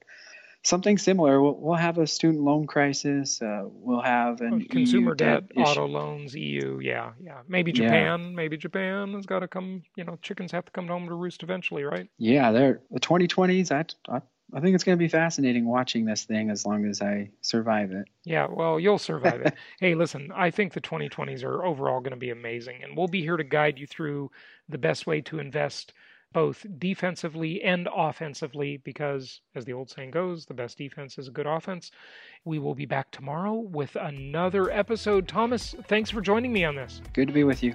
something 0.62 0.98
similar. 0.98 1.40
We'll, 1.40 1.56
we'll 1.58 1.74
have 1.76 1.98
a 1.98 2.06
student 2.06 2.42
loan 2.44 2.66
crisis. 2.66 3.40
Uh, 3.40 3.62
we'll 3.64 4.00
have 4.02 4.40
an 4.40 4.60
EU 4.60 4.68
Consumer 4.68 5.14
debt, 5.14 5.44
issue. 5.50 5.60
auto 5.60 5.86
loans, 5.86 6.34
EU, 6.34 6.78
yeah, 6.80 7.12
yeah. 7.20 7.40
Maybe 7.48 7.70
Yeah. 7.72 7.84
Japan, 7.84 8.34
maybe 8.34 8.56
Japan 8.56 9.14
has 9.14 9.26
got 9.26 9.40
to 9.40 9.48
come. 9.48 9.82
You 9.96 10.04
know, 10.04 10.18
chickens 10.22 10.52
have 10.52 10.64
to 10.64 10.72
come 10.72 10.88
home 10.88 11.06
to 11.08 11.14
roost 11.14 11.42
eventually, 11.42 11.84
right? 11.84 12.08
Yeah, 12.18 12.52
there. 12.52 12.82
The 12.90 13.00
2020s. 13.00 13.70
I, 13.72 13.84
I 14.14 14.20
I 14.54 14.60
think 14.60 14.74
it's 14.74 14.84
going 14.84 14.96
to 14.96 15.02
be 15.02 15.08
fascinating 15.08 15.66
watching 15.66 16.04
this 16.04 16.24
thing 16.24 16.50
as 16.50 16.64
long 16.64 16.86
as 16.86 17.02
I 17.02 17.30
survive 17.40 17.90
it. 17.90 18.06
Yeah, 18.24 18.46
well, 18.48 18.78
you'll 18.78 18.98
survive 18.98 19.40
it. 19.42 19.54
hey, 19.80 19.94
listen, 19.94 20.30
I 20.34 20.50
think 20.50 20.72
the 20.72 20.80
2020s 20.80 21.42
are 21.42 21.64
overall 21.64 22.00
going 22.00 22.12
to 22.12 22.16
be 22.16 22.30
amazing, 22.30 22.82
and 22.82 22.96
we'll 22.96 23.08
be 23.08 23.22
here 23.22 23.36
to 23.36 23.44
guide 23.44 23.78
you 23.78 23.86
through 23.86 24.30
the 24.68 24.78
best 24.78 25.06
way 25.06 25.20
to 25.22 25.40
invest 25.40 25.92
both 26.32 26.66
defensively 26.78 27.62
and 27.62 27.88
offensively 27.94 28.76
because, 28.78 29.40
as 29.54 29.64
the 29.64 29.72
old 29.72 29.90
saying 29.90 30.10
goes, 30.10 30.46
the 30.46 30.54
best 30.54 30.76
defense 30.76 31.18
is 31.18 31.28
a 31.28 31.32
good 31.32 31.46
offense. 31.46 31.90
We 32.44 32.58
will 32.58 32.74
be 32.74 32.86
back 32.86 33.10
tomorrow 33.10 33.54
with 33.54 33.96
another 33.96 34.70
episode. 34.70 35.28
Thomas, 35.28 35.74
thanks 35.88 36.10
for 36.10 36.20
joining 36.20 36.52
me 36.52 36.64
on 36.64 36.76
this. 36.76 37.00
Good 37.14 37.28
to 37.28 37.34
be 37.34 37.44
with 37.44 37.62
you. 37.62 37.74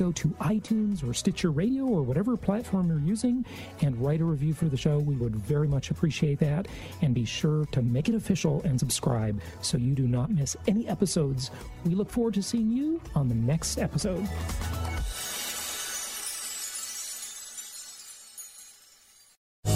go 0.01 0.11
to 0.11 0.29
iTunes 0.39 1.07
or 1.07 1.13
Stitcher 1.13 1.51
Radio 1.51 1.85
or 1.85 2.01
whatever 2.01 2.35
platform 2.35 2.87
you're 2.87 2.99
using 2.99 3.45
and 3.81 3.95
write 4.01 4.19
a 4.19 4.25
review 4.25 4.51
for 4.51 4.65
the 4.65 4.75
show. 4.75 4.97
We 4.97 5.15
would 5.15 5.35
very 5.35 5.67
much 5.67 5.91
appreciate 5.91 6.39
that. 6.39 6.67
And 7.03 7.13
be 7.13 7.23
sure 7.23 7.65
to 7.67 7.83
make 7.83 8.09
it 8.09 8.15
official 8.15 8.61
and 8.63 8.79
subscribe 8.79 9.39
so 9.61 9.77
you 9.77 9.93
do 9.93 10.07
not 10.07 10.31
miss 10.31 10.57
any 10.67 10.87
episodes. 10.87 11.51
We 11.85 11.93
look 11.93 12.09
forward 12.09 12.33
to 12.33 12.41
seeing 12.41 12.71
you 12.71 12.99
on 13.13 13.29
the 13.29 13.35
next 13.35 13.77
episode. 13.77 14.27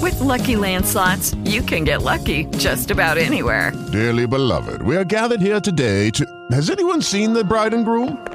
With 0.02 0.20
lucky 0.20 0.56
Land 0.56 0.88
slots, 0.88 1.36
you 1.44 1.62
can 1.62 1.84
get 1.84 2.02
lucky 2.02 2.46
just 2.58 2.90
about 2.90 3.20
anywhere. 3.20 3.72
Dearly 3.92 4.26
beloved, 4.26 4.82
we 4.82 4.98
are 4.98 5.04
gathered 5.04 5.42
here 5.42 5.60
today 5.60 6.10
to. 6.12 6.26
Has 6.52 6.72
anyone 6.72 7.02
seen 7.02 7.34
the 7.34 7.44
bride 7.44 7.74
and 7.76 7.86
groom? 7.86 8.35